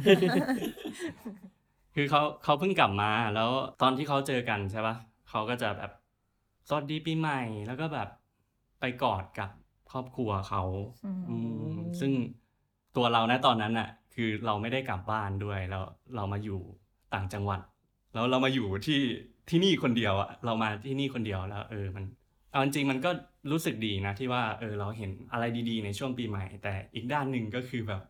[1.94, 3.50] คือเขาเขาเพิ่งกลับมา แล้ว
[3.82, 4.96] ตอนที่เขาเจอกันใช่ปะ
[5.30, 5.90] เขาก็จะแบบ
[6.68, 8.08] สวัสดีปีใหม่แล้วก็แบบ
[8.80, 9.50] ไปกอดกับ
[9.92, 10.62] ครอบครัวเขา
[11.04, 11.36] อืมอื
[11.78, 12.12] มซึ่ง
[12.96, 15.82] ตัวเรานะตอนนั้นน่ะ คือเราไม่ได้กลับบ้านด้วยแล้ว
[16.16, 16.60] เรามาอยู่
[17.14, 17.60] ต่างจังหวัด
[18.14, 19.00] แล้วเรามาอยู่ที่
[19.50, 22.04] ที่นี่คนเดียวอะเรามาที่นี่คนเดียวแล้ว เออมัน
[22.50, 23.10] เอาจริงๆมันก็
[23.50, 28.00] รู้สึกดีนะที่ว่าเออเราเห็นอะไรดีๆ ในช่วงปีใหม่ แต่อีกด้านหนึ่งก็คือแบบ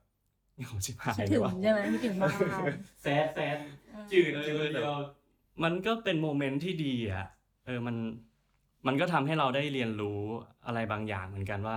[0.57, 2.35] โอ้ชิบหายคิดถึงเลยว่ะใช่ไหมคิดถึงบ้าน
[3.03, 3.59] sad sad
[4.13, 4.97] จืดเออจืดเดียว
[5.63, 7.27] มันก็เป็นโมเมนต์ที่ดีอะ
[7.67, 7.97] เออมัน
[8.87, 10.21] มันก็ทำให้เราได้เรียนรู้
[10.67, 11.77] อะไรบางอย่างเหมือนกันว่า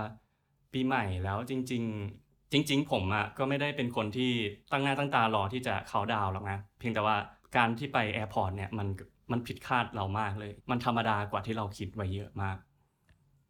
[0.72, 1.82] ปีใหม่แล้วจริง
[2.16, 4.32] ๆ จริง ๆ ผมอะก็ไม่ได้เป็นคนที่
[4.72, 7.16] ตั้งหน้าตั้งตารอที่จะเขาน์ดาวน์หรอกนะ เพียงแต่ว่า
[7.56, 8.88] การที่ไปแอร์พอร์ตเนี่ยมัน
[9.32, 12.56] มันผิดคาดเรามากเลย มันธรรมดากว่าที่เราคิดไว้เยอะมาก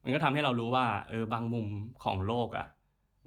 [0.03, 1.67] มันก็ทำให้เรารู้ว่าเออบางมุม
[2.05, 2.67] ของโลกอะ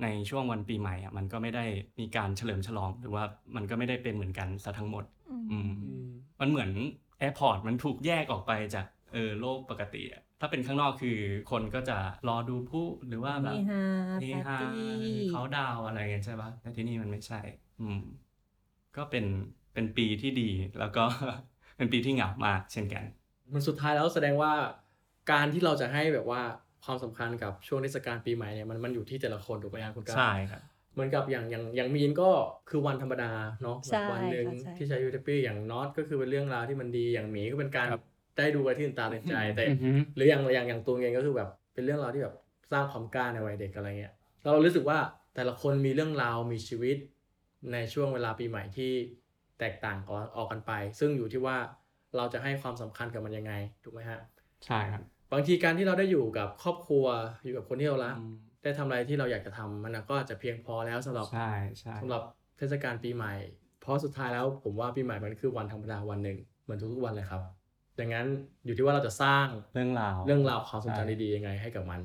[0.03, 1.65] ในช่วงวันปีใหม่อะมันก็ไม่ได้
[1.99, 3.23] มีการเฉลิมฉลอง หรือว่า
[3.55, 5.03] มันก็ไม่ได้เป็นเหมือนกันซะทั้งหมด
[5.51, 5.71] อืม
[6.39, 6.71] มันเหมือน
[7.19, 11.17] แอร์พอร์ตมันถูกแยกออกไปจาก เออโลกปกติอะถ้าเป็นข้างนอกคือ
[11.51, 11.97] คนก็จะ
[12.27, 13.57] รอดูพลุหรือว่าแบบ
[14.21, 17.41] เฮฮาเฮปาร์ตี้เฮฮา เขาดาวน์อะไรกันใช่ปะแต่ที่นี่มันไม่ใช่
[17.81, 18.01] อืม
[18.97, 19.25] ก็เป็น
[19.73, 21.03] เป็นปีที่ดีแล้วก็
[21.77, 23.03] เป็นปีที่เหงามากเช่นกัน
[23.53, 24.53] มันสุดท้ายแล้วแสดงว่า
[25.31, 26.41] การที่เราจะให้แบบว่า
[26.85, 30.61] ความสำคัญกับช่วงเทศกาลปีใหม่เนี่ยมันมันอยู่ที่แต่ละคนถูกไหมครับคุณก้าว ใช่ครับ
[30.93, 32.29] เหมือนกับอย่างอย่างอย่างมีนก็
[32.69, 33.31] คือวันธรรมดา
[33.63, 38.03] เนาะใช่แบบวันหนึ่งค่ะใช่ ที่ใช้ยูทปี้อย่างน็อตก็คือเป็นเรื่องราวที่มันดีอย่างหมีก็เป็นการครับ
[38.37, 42.35] ได้ดูอะไรที่ตื่นตาตื่นใจแต่อือฮึหรืออย่างอย่างอย่างตัวเองก็คือแบบเป็นเรื่องราวที่แบบ
[42.71, 44.13] สร้างความกล้าในวัยเด็กอะไรเงี้ย
[44.43, 44.99] เรารู้สึกว่า
[45.35, 46.97] แต่ละคนมีเรื่องราวมีชีวิต
[47.73, 48.91] ในช่วงเวลาปีใหม่ที่
[49.59, 51.57] แตกต่างออกออกกันไป ซึ่งอยู่ที่ว่า
[52.17, 54.19] เราจะให้ความสำคัญกับมันยังไงถูกไหมฮะ
[54.65, 57.05] ใช่ครับบางทีการที่เราได้อยู่กับครอบครัว
[57.43, 62.23] อยู่กับคนที่เรารักอืมได้ทำอะไรที่เราอยากจะทำมันก็อาจจะเพียงพอแล้วสำหรับใช่ใช่สำหรับ
[62.57, 63.33] เทศกาลปีใหม่
[63.81, 67.41] เพราะสุดท้ายแล้วผมว่าปีใหม่มันคือวันธรรมดาวันหนึ่งเหมือนทุกๆวันเลยครับ
[67.99, 68.27] ดังนั้น
[68.65, 72.01] อยู่ที่ว่าเราจะสร้างเรื่องราวเรื่องราวความทรงใช่จำดีๆยังไงให้กับมัน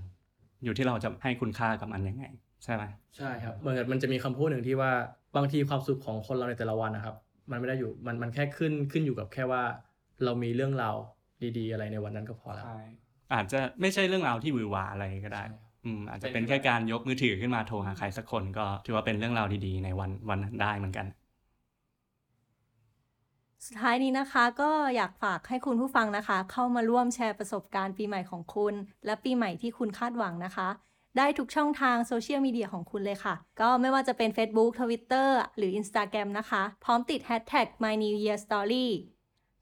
[0.65, 2.25] อยู่ที่เราจะให้คุณค่ากับมันยังไง
[2.65, 2.85] ใช่ไหม
[3.17, 4.93] ใช่ครับเหมือนกับมันจะมีคำพูดหนึ่งที่ว่า
[5.37, 7.17] บางทีความสุขของคนเราในแต่ละวันนะครับ
[7.51, 9.63] มันไม่ได้อยู่มันมันแค่ขึ้นขึ้นอยู่กับแค่ว่า
[10.25, 10.97] เรามีเรื่องราว
[11.59, 12.79] ดีๆ อะไรในวันนั้นก็พอแล้วใช่
[13.35, 21.07] อาจจะไม่ใช่เรื่องราวที่หวือหวาอะไรก็ได้ใช่อืมอาจจะเป็นแค่การยกมือถือขึ้นมาโทรหาใครสักคนก็ถือว่าเป็นเรื่องราวดีๆ ในวันวันนั้นได้เหมือนกัน
[23.65, 28.75] สุดท้ายนี้นะคะก็อยากฝากให้คุณผู้ฟังนะคะ เข้ามาร่วมแชร์ประสบการณ์ปีใหม่ของคุณ
[29.07, 30.69] และปีใหม่ที่คุณคาดหวังนะคะ
[31.17, 38.87] ได้ทุกช่องทางโซเชียลมีเดียของคุณเลยค่ะ ก็ไม่ว่าจะเป็น Facebook Twitter หรือ Instagram นะคะ พร้อมติด Hashtag My New Year Story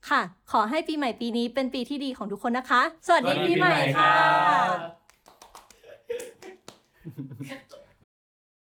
[0.09, 4.13] ค่ะ ขอให้ปีใหม่ปีนี้เป็นปีที่ดีของทุกคนนะคะ สวัสดีปีใหม่ค่ะ